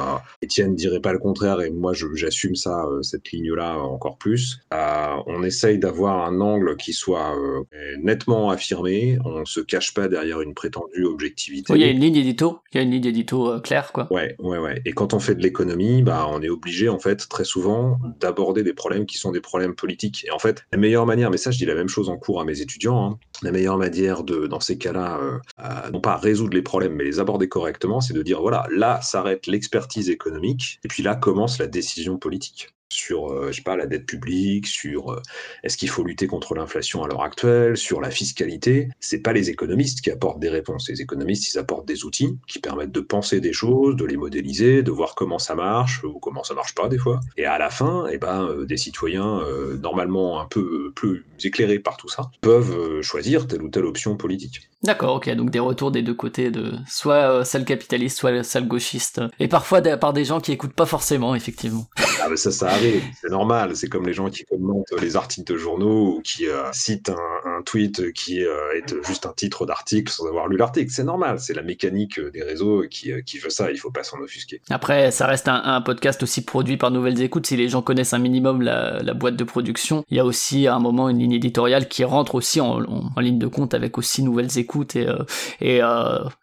Étienne 0.42 0.74
dirait 0.74 1.00
pas 1.00 1.12
le 1.12 1.18
contraire 1.24 1.62
et 1.62 1.70
moi 1.70 1.94
j'assume 1.94 2.54
ça, 2.54 2.84
euh, 2.84 3.02
cette 3.02 3.32
ligne-là 3.32 3.78
encore 3.78 4.18
plus. 4.18 4.60
Euh, 4.74 5.16
on 5.26 5.42
essaye 5.42 5.78
d'avoir 5.78 6.26
un 6.26 6.40
angle 6.42 6.76
qui 6.76 6.92
soit 6.92 7.34
euh, 7.34 7.64
nettement 8.02 8.50
affirmé, 8.50 9.18
on 9.24 9.46
se 9.46 9.60
cache 9.60 9.94
pas 9.94 10.08
derrière 10.08 10.42
une 10.42 10.52
prétendue 10.52 11.04
objectivité. 11.04 11.72
Il 11.74 11.80
y 11.80 11.84
a 11.84 11.88
une 11.88 12.00
ligne 12.00 12.16
édito, 12.16 12.58
il 12.72 12.76
y 12.76 12.80
a 12.80 12.82
une 12.82 12.90
ligne 12.90 13.06
édito 13.06 13.58
claire 13.62 13.92
quoi. 13.92 14.06
Ouais, 14.12 14.36
ouais, 14.38 14.58
ouais. 14.58 14.82
Et 14.84 14.92
quand 14.92 15.14
on 15.14 15.18
fait 15.18 15.34
de 15.34 15.42
l'économie, 15.42 16.02
bah, 16.02 16.28
on 16.30 16.42
est 16.42 16.50
obligé, 16.50 16.90
en 16.90 16.98
fait, 16.98 17.26
très 17.28 17.44
souvent, 17.44 17.98
d'aborder 18.20 18.62
des 18.62 18.74
problèmes 18.74 19.06
qui 19.06 19.16
sont 19.16 19.32
des 19.32 19.40
problèmes 19.40 19.74
politiques. 19.74 20.26
Et 20.26 20.30
en 20.30 20.38
fait, 20.38 20.64
la 20.72 20.78
meilleure 20.78 21.06
manière, 21.06 21.30
mais 21.30 21.38
ça, 21.38 21.50
je 21.50 21.56
dis 21.56 21.64
la 21.64 21.74
même 21.74 21.88
chose 21.88 22.10
en 22.10 22.18
cours 22.18 22.40
à 22.40 22.44
mes 22.44 22.60
étudiants, 22.60 23.02
hein, 23.02 23.18
la 23.42 23.52
meilleure 23.52 23.78
manière 23.78 24.22
de, 24.22 24.46
dans 24.46 24.60
ces 24.60 24.78
cas-là, 24.78 25.18
euh, 25.20 25.90
non 25.92 26.00
pas 26.00 26.16
résoudre 26.16 26.54
les 26.54 26.62
problèmes, 26.62 26.94
mais 26.94 27.04
les 27.04 27.20
aborder 27.20 27.48
correctement, 27.48 28.00
c'est 28.00 28.14
de 28.14 28.22
dire, 28.22 28.40
voilà, 28.40 28.66
là 28.70 29.00
s'arrête 29.02 29.46
l'expertise 29.46 30.10
économique, 30.10 30.80
et 30.84 30.88
puis 30.88 31.02
là 31.02 31.14
commence 31.14 31.58
la 31.58 31.66
décision 31.66 32.16
politique 32.18 32.73
sur, 32.94 33.32
euh, 33.32 33.48
je 33.50 33.56
sais 33.56 33.62
pas, 33.62 33.76
la 33.76 33.86
dette 33.86 34.06
publique, 34.06 34.66
sur 34.66 35.12
euh, 35.12 35.22
est-ce 35.62 35.76
qu'il 35.76 35.88
faut 35.88 36.04
lutter 36.04 36.26
contre 36.26 36.54
l'inflation 36.54 37.02
à 37.02 37.08
l'heure 37.08 37.22
actuelle, 37.22 37.76
sur 37.76 38.00
la 38.00 38.10
fiscalité. 38.10 38.88
C'est 39.00 39.18
pas 39.18 39.32
les 39.32 39.50
économistes 39.50 40.00
qui 40.00 40.10
apportent 40.10 40.40
des 40.40 40.48
réponses. 40.48 40.88
Les 40.88 41.00
économistes, 41.00 41.52
ils 41.52 41.58
apportent 41.58 41.86
des 41.86 42.04
outils 42.04 42.38
qui 42.46 42.58
permettent 42.58 42.92
de 42.92 43.00
penser 43.00 43.40
des 43.40 43.52
choses, 43.52 43.96
de 43.96 44.04
les 44.04 44.16
modéliser, 44.16 44.82
de 44.82 44.90
voir 44.90 45.14
comment 45.14 45.38
ça 45.38 45.54
marche 45.54 46.04
ou 46.04 46.18
comment 46.18 46.44
ça 46.44 46.54
marche 46.54 46.74
pas 46.74 46.88
des 46.88 46.98
fois. 46.98 47.20
Et 47.36 47.46
à 47.46 47.58
la 47.58 47.70
fin, 47.70 48.06
eh 48.10 48.18
ben, 48.18 48.44
euh, 48.48 48.64
des 48.64 48.76
citoyens 48.76 49.40
euh, 49.40 49.76
normalement 49.76 50.40
un 50.40 50.46
peu 50.46 50.92
plus 50.94 51.24
éclairés 51.42 51.78
par 51.78 51.96
tout 51.96 52.08
ça 52.08 52.30
peuvent 52.40 53.00
choisir 53.02 53.46
telle 53.46 53.62
ou 53.62 53.68
telle 53.68 53.84
option 53.84 54.16
politique. 54.16 54.70
D'accord, 54.82 55.16
ok, 55.16 55.30
donc 55.30 55.50
des 55.50 55.58
retours 55.58 55.90
des 55.90 56.02
deux 56.02 56.14
côtés, 56.14 56.50
de 56.50 56.74
soit 56.86 57.44
salle 57.44 57.64
capitaliste, 57.64 58.18
soit 58.18 58.42
salle 58.42 58.68
gauchiste, 58.68 59.22
et 59.40 59.48
parfois 59.48 59.80
par 59.80 60.12
des 60.12 60.24
gens 60.24 60.40
qui 60.40 60.52
écoutent 60.52 60.74
pas 60.74 60.84
forcément, 60.84 61.34
effectivement. 61.34 61.86
Ah, 62.20 62.28
mais 62.28 62.36
ça, 62.36 62.52
ça 62.52 62.73
c'est 63.20 63.30
normal. 63.30 63.76
C'est 63.76 63.88
comme 63.88 64.06
les 64.06 64.12
gens 64.12 64.30
qui 64.30 64.44
commentent 64.44 64.92
les 65.00 65.16
articles 65.16 65.52
de 65.52 65.58
journaux 65.58 66.16
ou 66.16 66.20
qui 66.22 66.46
euh, 66.46 66.70
citent 66.72 67.10
un, 67.10 67.62
tweet 67.64 68.12
qui 68.12 68.44
euh, 68.44 68.76
est 68.76 68.94
juste 69.06 69.26
un 69.26 69.32
titre 69.32 69.66
d'article 69.66 70.12
sans 70.12 70.26
avoir 70.26 70.48
lu 70.48 70.56
l'article. 70.56 70.90
C'est 70.90 71.04
normal, 71.04 71.38
c'est 71.40 71.54
la 71.54 71.62
mécanique 71.62 72.20
des 72.20 72.42
réseaux 72.42 72.84
qui, 72.90 73.12
euh, 73.12 73.20
qui 73.22 73.38
veut 73.38 73.50
ça. 73.50 73.70
Il 73.70 73.78
faut 73.78 73.90
pas 73.90 74.04
s'en 74.04 74.18
offusquer. 74.18 74.60
Après, 74.70 75.10
ça 75.10 75.26
reste 75.26 75.48
un, 75.48 75.80
podcast 75.80 76.22
aussi 76.22 76.44
produit 76.44 76.76
par 76.76 76.90
Nouvelles 76.90 77.20
Écoutes. 77.20 77.46
Si 77.46 77.56
les 77.56 77.68
gens 77.68 77.82
connaissent 77.82 78.14
un 78.14 78.18
minimum 78.18 78.62
la, 78.62 79.14
boîte 79.14 79.36
de 79.36 79.44
production, 79.44 80.04
il 80.10 80.16
y 80.16 80.20
a 80.20 80.24
aussi 80.24 80.66
à 80.66 80.74
un 80.74 80.78
moment 80.78 81.08
une 81.08 81.18
ligne 81.18 81.32
éditoriale 81.32 81.88
qui 81.88 82.04
rentre 82.04 82.34
aussi 82.34 82.60
en, 82.60 82.80
ligne 83.18 83.38
de 83.38 83.46
compte 83.46 83.74
avec 83.74 83.98
aussi 83.98 84.22
Nouvelles 84.22 84.58
Écoutes 84.58 84.96
et, 84.96 85.06
euh, 85.06 85.24
et 85.60 85.80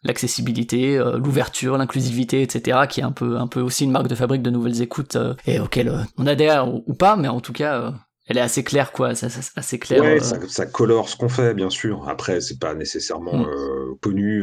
l'accessibilité, 0.03 0.97
l'ouverture, 1.17 1.77
l'inclusivité, 1.77 2.41
etc. 2.41 2.79
qui 2.89 3.01
est 3.01 3.03
un 3.03 3.11
peu, 3.11 3.37
un 3.37 3.47
peu 3.47 3.61
aussi 3.61 3.83
une 3.83 3.91
marque 3.91 4.07
de 4.07 4.15
fabrique 4.15 4.41
de 4.41 4.49
Nouvelles 4.49 4.81
Écoutes 4.81 5.17
et 5.45 5.59
auquel 5.59 5.91
on 6.21 6.27
adhère 6.27 6.67
ou, 6.73 6.83
ou 6.87 6.93
pas, 6.93 7.15
mais 7.15 7.27
en 7.27 7.41
tout 7.41 7.53
cas, 7.53 7.79
euh, 7.81 7.91
elle 8.27 8.37
est 8.37 8.41
assez 8.41 8.63
claire, 8.63 8.91
quoi. 8.91 9.15
Ça, 9.15 9.29
ça- 9.29 9.51
assez 9.55 9.79
clair. 9.79 10.01
Ouais, 10.01 10.17
euh, 10.17 10.19
ça, 10.23 10.37
ça 10.47 10.65
colore 10.65 11.09
ce 11.09 11.15
qu'on 11.17 11.29
fait, 11.29 11.53
bien 11.53 11.69
sûr. 11.69 12.07
Après, 12.07 12.39
c'est 12.41 12.59
pas 12.59 12.73
nécessairement 12.75 13.37
Mm. 13.37 13.47
euh, 13.49 13.95
connu 14.01 14.41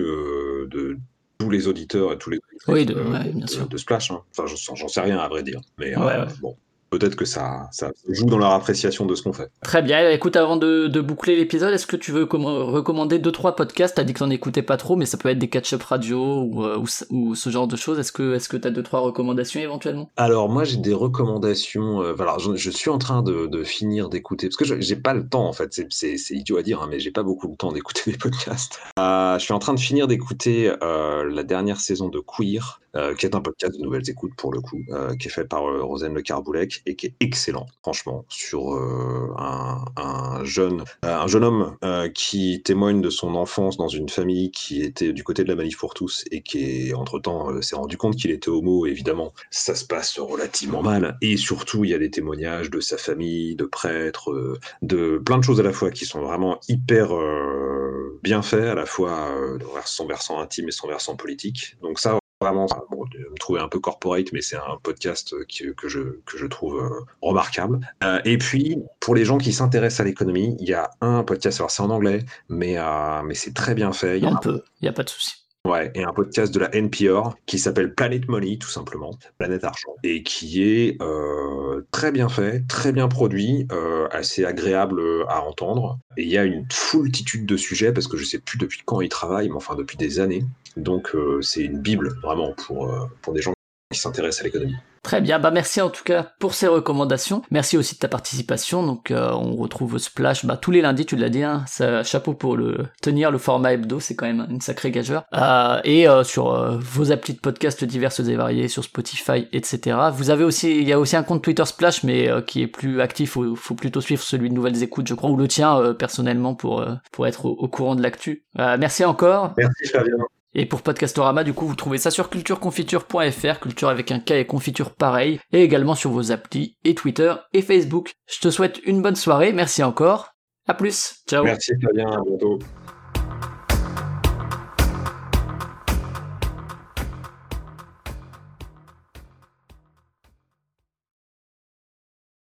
de 0.70 0.98
tous 1.38 1.50
les 1.50 1.68
auditeurs 1.68 2.12
et 2.12 2.18
tous 2.18 2.30
les 2.30 2.40
Oui, 2.66 2.84
de- 2.84 2.94
ouais, 2.94 3.30
bien 3.32 3.46
sûr. 3.46 3.68
de 3.68 3.76
Splash. 3.76 4.10
hein. 4.10 4.20
Enfin, 4.36 4.44
j'en 4.74 4.88
sais 4.88 5.00
rien 5.00 5.18
à 5.18 5.28
vrai 5.28 5.42
dire. 5.42 5.60
Mais 5.78 5.96
euh, 5.96 6.04
ouais. 6.04 6.32
bon, 6.40 6.56
peut-être 6.90 7.16
que 7.16 7.24
ça, 7.24 7.68
ça 7.72 7.90
joue 8.08 8.26
dans 8.26 8.38
leur 8.38 8.52
appréciation 8.52 9.06
de 9.06 9.14
ce 9.14 9.22
qu'on 9.22 9.32
fait. 9.32 9.50
Très 9.62 9.82
bien. 9.82 10.08
Écoute, 10.10 10.36
avant 10.36 10.56
de, 10.56 10.86
de 10.86 11.00
boucler 11.00 11.36
l'épisode, 11.36 11.72
est-ce 11.74 11.86
que 11.86 11.96
tu 11.96 12.12
veux 12.12 12.24
comm- 12.26 12.62
recommander 12.70 13.18
deux 13.18 13.32
trois 13.32 13.56
podcasts? 13.56 13.96
T'as 13.96 14.04
dit 14.04 14.12
que 14.14 14.18
t'en 14.20 14.30
écoutais 14.30 14.62
pas 14.62 14.76
trop, 14.76 14.96
mais 14.96 15.06
ça 15.06 15.16
peut 15.18 15.28
être 15.28 15.38
des 15.38 15.48
catch-up 15.48 15.82
radio 15.82 16.42
ou, 16.42 16.64
euh, 16.64 16.78
ou, 16.78 16.86
ce- 16.86 17.04
ou 17.10 17.34
ce 17.34 17.50
genre 17.50 17.68
de 17.68 17.76
choses. 17.76 17.98
Est-ce 17.98 18.12
que 18.12 18.34
est-ce 18.34 18.48
que 18.48 18.56
t'as 18.56 18.70
deux 18.70 18.82
trois 18.82 19.00
recommandations 19.00 19.60
éventuellement? 19.60 20.10
Alors 20.16 20.48
moi 20.48 20.64
j'ai 20.64 20.76
des 20.78 20.94
recommandations. 20.94 22.02
euh, 22.02 22.14
alors 22.18 22.38
je, 22.38 22.56
je 22.56 22.70
suis 22.70 22.90
en 22.90 22.98
train 22.98 23.22
de, 23.22 23.46
de 23.46 23.64
finir 23.64 24.08
d'écouter 24.08 24.48
parce 24.48 24.56
que 24.56 24.64
je- 24.64 24.80
j'ai 24.80 24.96
pas 24.96 25.14
le 25.14 25.28
temps 25.28 25.46
en 25.46 25.52
fait. 25.52 25.80
C'est- 25.90 26.16
idiot 26.30 26.56
à 26.58 26.62
dire, 26.62 26.82
hein, 26.82 26.88
mais 26.90 27.00
j'ai 27.00 27.10
pas 27.10 27.22
beaucoup 27.22 27.48
de 27.48 27.56
temps 27.56 27.72
d'écouter 27.72 28.02
des 28.10 28.16
podcasts. 28.18 28.78
Euh, 28.98 29.38
je 29.38 29.44
suis 29.44 29.52
en 29.54 29.58
train 29.58 29.74
de 29.74 29.80
finir 29.80 30.06
d'écouter 30.06 30.72
euh, 30.82 31.24
la 31.30 31.42
dernière 31.42 31.80
saison 31.80 32.08
de 32.08 32.20
Queer, 32.20 32.80
euh, 32.96 33.14
qui 33.14 33.26
est 33.26 33.34
un 33.34 33.40
podcast 33.40 33.76
de 33.78 33.82
nouvelles 33.82 34.08
écoutes 34.08 34.34
pour 34.36 34.52
le 34.52 34.60
coup, 34.60 34.80
euh, 34.90 35.14
qui 35.16 35.28
est 35.28 35.30
fait 35.30 35.44
par 35.44 35.68
euh, 35.68 35.82
Rosane 35.82 36.14
Le 36.14 36.22
Carboulec 36.22 36.77
et 36.86 36.96
qui 36.96 37.06
est 37.06 37.14
excellent, 37.20 37.66
franchement, 37.82 38.24
sur 38.28 38.74
euh, 38.74 39.34
un, 39.38 39.84
un 39.96 40.44
jeune 40.44 40.84
euh, 41.04 41.16
un 41.18 41.26
jeune 41.26 41.44
homme 41.44 41.76
euh, 41.84 42.08
qui 42.08 42.62
témoigne 42.62 43.00
de 43.00 43.10
son 43.10 43.34
enfance 43.34 43.76
dans 43.76 43.88
une 43.88 44.08
famille 44.08 44.50
qui 44.50 44.82
était 44.82 45.12
du 45.12 45.24
côté 45.24 45.44
de 45.44 45.48
la 45.48 45.56
manif 45.56 45.78
pour 45.78 45.94
tous 45.94 46.24
et 46.30 46.42
qui 46.42 46.92
entre 46.94 47.18
temps 47.18 47.60
s'est 47.62 47.76
rendu 47.76 47.96
compte 47.96 48.16
qu'il 48.16 48.30
était 48.30 48.48
homo 48.48 48.86
évidemment 48.86 49.32
ça 49.50 49.74
se 49.74 49.84
passe 49.84 50.18
relativement 50.18 50.82
mal. 50.82 51.16
Et 51.20 51.36
surtout, 51.36 51.84
il 51.84 51.90
y 51.90 51.94
a 51.94 51.98
des 51.98 52.10
témoignages 52.10 52.70
de 52.70 52.80
sa 52.80 52.96
famille, 52.96 53.56
de 53.56 53.64
prêtres, 53.64 54.30
euh, 54.30 54.58
de 54.82 55.18
plein 55.18 55.38
de 55.38 55.44
choses 55.44 55.60
à 55.60 55.62
la 55.62 55.72
fois 55.72 55.90
qui 55.90 56.04
sont 56.04 56.22
vraiment 56.22 56.58
hyper 56.68 57.14
euh, 57.14 58.18
bien 58.22 58.42
faits, 58.42 58.64
à 58.64 58.74
la 58.74 58.86
fois 58.86 59.30
euh, 59.36 59.58
son 59.84 60.06
versant 60.06 60.40
intime 60.40 60.68
et 60.68 60.72
son 60.72 60.88
versant 60.88 61.16
politique. 61.16 61.76
Donc 61.82 61.98
ça, 61.98 62.18
vraiment, 62.40 62.66
bon, 62.90 63.04
me 63.04 63.38
trouvais 63.38 63.60
un 63.60 63.68
peu 63.68 63.80
corporate, 63.80 64.32
mais 64.32 64.40
c'est 64.40 64.56
un 64.56 64.78
podcast 64.82 65.34
qui- 65.46 65.74
que, 65.76 65.88
je, 65.88 66.00
que 66.24 66.38
je 66.38 66.46
trouve 66.46 66.78
euh, 66.80 67.00
remarquable. 67.22 67.80
Euh, 68.04 68.20
et 68.24 68.38
puis, 68.38 68.78
pour 69.00 69.14
les 69.14 69.24
gens 69.24 69.38
qui 69.38 69.52
s'intéressent 69.52 70.00
à 70.00 70.04
l'économie, 70.04 70.56
il 70.60 70.68
y 70.68 70.74
a 70.74 70.90
un 71.00 71.24
podcast, 71.24 71.58
alors 71.60 71.70
c'est 71.70 71.82
en 71.82 71.90
anglais, 71.90 72.24
mais, 72.48 72.78
euh, 72.78 73.22
mais 73.24 73.34
c'est 73.34 73.54
très 73.54 73.74
bien 73.74 73.92
fait. 73.92 74.18
Il 74.18 74.24
y 74.24 74.26
a 74.26 74.30
On 74.30 74.34
un 74.36 74.38
peut, 74.38 74.62
y 74.80 74.88
a 74.88 74.92
pas 74.92 75.02
de 75.02 75.10
souci. 75.10 75.34
Ouais, 75.66 75.90
et 75.94 76.04
un 76.04 76.12
podcast 76.12 76.54
de 76.54 76.60
la 76.60 76.70
NPR 76.74 77.34
qui 77.44 77.58
s'appelle 77.58 77.92
Planet 77.92 78.26
Money, 78.28 78.56
tout 78.58 78.68
simplement, 78.70 79.10
Planète 79.36 79.64
Argent, 79.64 79.96
et 80.02 80.22
qui 80.22 80.62
est 80.62 80.96
euh, 81.02 81.82
très 81.90 82.10
bien 82.12 82.28
fait, 82.30 82.66
très 82.68 82.92
bien 82.92 83.08
produit, 83.08 83.66
euh, 83.72 84.06
assez 84.12 84.44
agréable 84.46 85.02
à 85.28 85.42
entendre. 85.42 85.98
Et 86.16 86.22
il 86.22 86.28
y 86.30 86.38
a 86.38 86.44
une 86.44 86.64
foultitude 86.72 87.44
de 87.44 87.56
sujets, 87.56 87.92
parce 87.92 88.06
que 88.06 88.16
je 88.16 88.24
sais 88.24 88.38
plus 88.38 88.56
depuis 88.56 88.80
quand 88.86 89.00
il 89.02 89.08
travaille, 89.10 89.48
mais 89.48 89.56
enfin 89.56 89.74
depuis 89.74 89.96
des 89.98 90.20
années. 90.20 90.44
Donc 90.78 91.14
euh, 91.14 91.42
c'est 91.42 91.62
une 91.62 91.78
bible, 91.78 92.14
vraiment, 92.22 92.52
pour, 92.52 92.90
euh, 92.90 93.06
pour 93.22 93.32
des 93.32 93.42
gens 93.42 93.52
qui 93.92 93.98
s'intéressent 93.98 94.42
à 94.42 94.44
l'économie. 94.44 94.76
Très 95.02 95.20
bien, 95.22 95.38
bah 95.38 95.50
merci 95.50 95.80
en 95.80 95.88
tout 95.88 96.04
cas 96.04 96.32
pour 96.38 96.52
ces 96.52 96.66
recommandations. 96.66 97.40
Merci 97.50 97.78
aussi 97.78 97.94
de 97.94 98.00
ta 98.00 98.08
participation. 98.08 98.84
Donc 98.84 99.10
euh, 99.10 99.30
on 99.32 99.56
retrouve 99.56 99.96
Splash 99.96 100.44
bah, 100.44 100.58
tous 100.58 100.70
les 100.70 100.82
lundis, 100.82 101.06
tu 101.06 101.16
l'as 101.16 101.30
dit. 101.30 101.42
Hein, 101.42 101.64
ça, 101.66 102.02
chapeau 102.02 102.34
pour 102.34 102.56
le 102.56 102.86
tenir 103.00 103.30
le 103.30 103.38
format 103.38 103.72
hebdo, 103.72 104.00
c'est 104.00 104.14
quand 104.14 104.26
même 104.26 104.46
une 104.50 104.60
sacrée 104.60 104.90
gageure. 104.90 105.24
Euh, 105.34 105.80
et 105.84 106.08
euh, 106.08 106.24
sur 106.24 106.78
vos 106.78 107.10
applis 107.10 107.32
de 107.32 107.40
podcast 107.40 107.82
diverses 107.84 108.20
et 108.20 108.34
variées, 108.34 108.68
sur 108.68 108.84
Spotify, 108.84 109.48
etc. 109.52 109.96
Vous 110.12 110.28
avez 110.28 110.44
aussi, 110.44 110.76
il 110.78 110.86
y 110.86 110.92
a 110.92 110.98
aussi 110.98 111.16
un 111.16 111.22
compte 111.22 111.42
Twitter 111.42 111.64
Splash, 111.64 112.02
mais 112.04 112.28
qui 112.46 112.62
est 112.62 112.66
plus 112.66 113.00
actif. 113.00 113.30
Faut, 113.30 113.56
faut 113.56 113.74
plutôt 113.74 114.02
suivre 114.02 114.22
celui 114.22 114.50
de 114.50 114.54
Nouvelles 114.54 114.82
Écoutes, 114.82 115.08
je 115.08 115.14
crois, 115.14 115.30
ou 115.30 115.36
le 115.36 115.48
tien 115.48 115.94
personnellement 115.94 116.54
pour 116.54 116.84
pour 117.12 117.26
être 117.26 117.46
au, 117.46 117.50
au 117.50 117.68
courant 117.68 117.94
de 117.94 118.02
l'actu. 118.02 118.44
Merci 118.56 119.04
encore. 119.06 119.54
Merci 119.56 119.86
Flavien. 119.86 120.18
Et 120.60 120.66
pour 120.66 120.82
Podcastorama, 120.82 121.44
du 121.44 121.52
coup, 121.52 121.68
vous 121.68 121.76
trouvez 121.76 121.98
ça 121.98 122.10
sur 122.10 122.30
cultureconfiture.fr, 122.30 123.60
culture 123.60 123.88
avec 123.88 124.10
un 124.10 124.18
K 124.18 124.32
et 124.32 124.44
confiture 124.44 124.92
pareil, 124.92 125.38
et 125.52 125.62
également 125.62 125.94
sur 125.94 126.10
vos 126.10 126.32
applis 126.32 126.76
et 126.84 126.96
Twitter 126.96 127.32
et 127.52 127.62
Facebook. 127.62 128.14
Je 128.26 128.40
te 128.40 128.50
souhaite 128.50 128.80
une 128.84 129.00
bonne 129.00 129.14
soirée, 129.14 129.52
merci 129.52 129.84
encore. 129.84 130.32
À 130.66 130.74
plus, 130.74 131.22
ciao. 131.28 131.44
Merci 131.44 131.74
Flavien, 131.80 132.10
à 132.10 132.20
bientôt. 132.22 132.58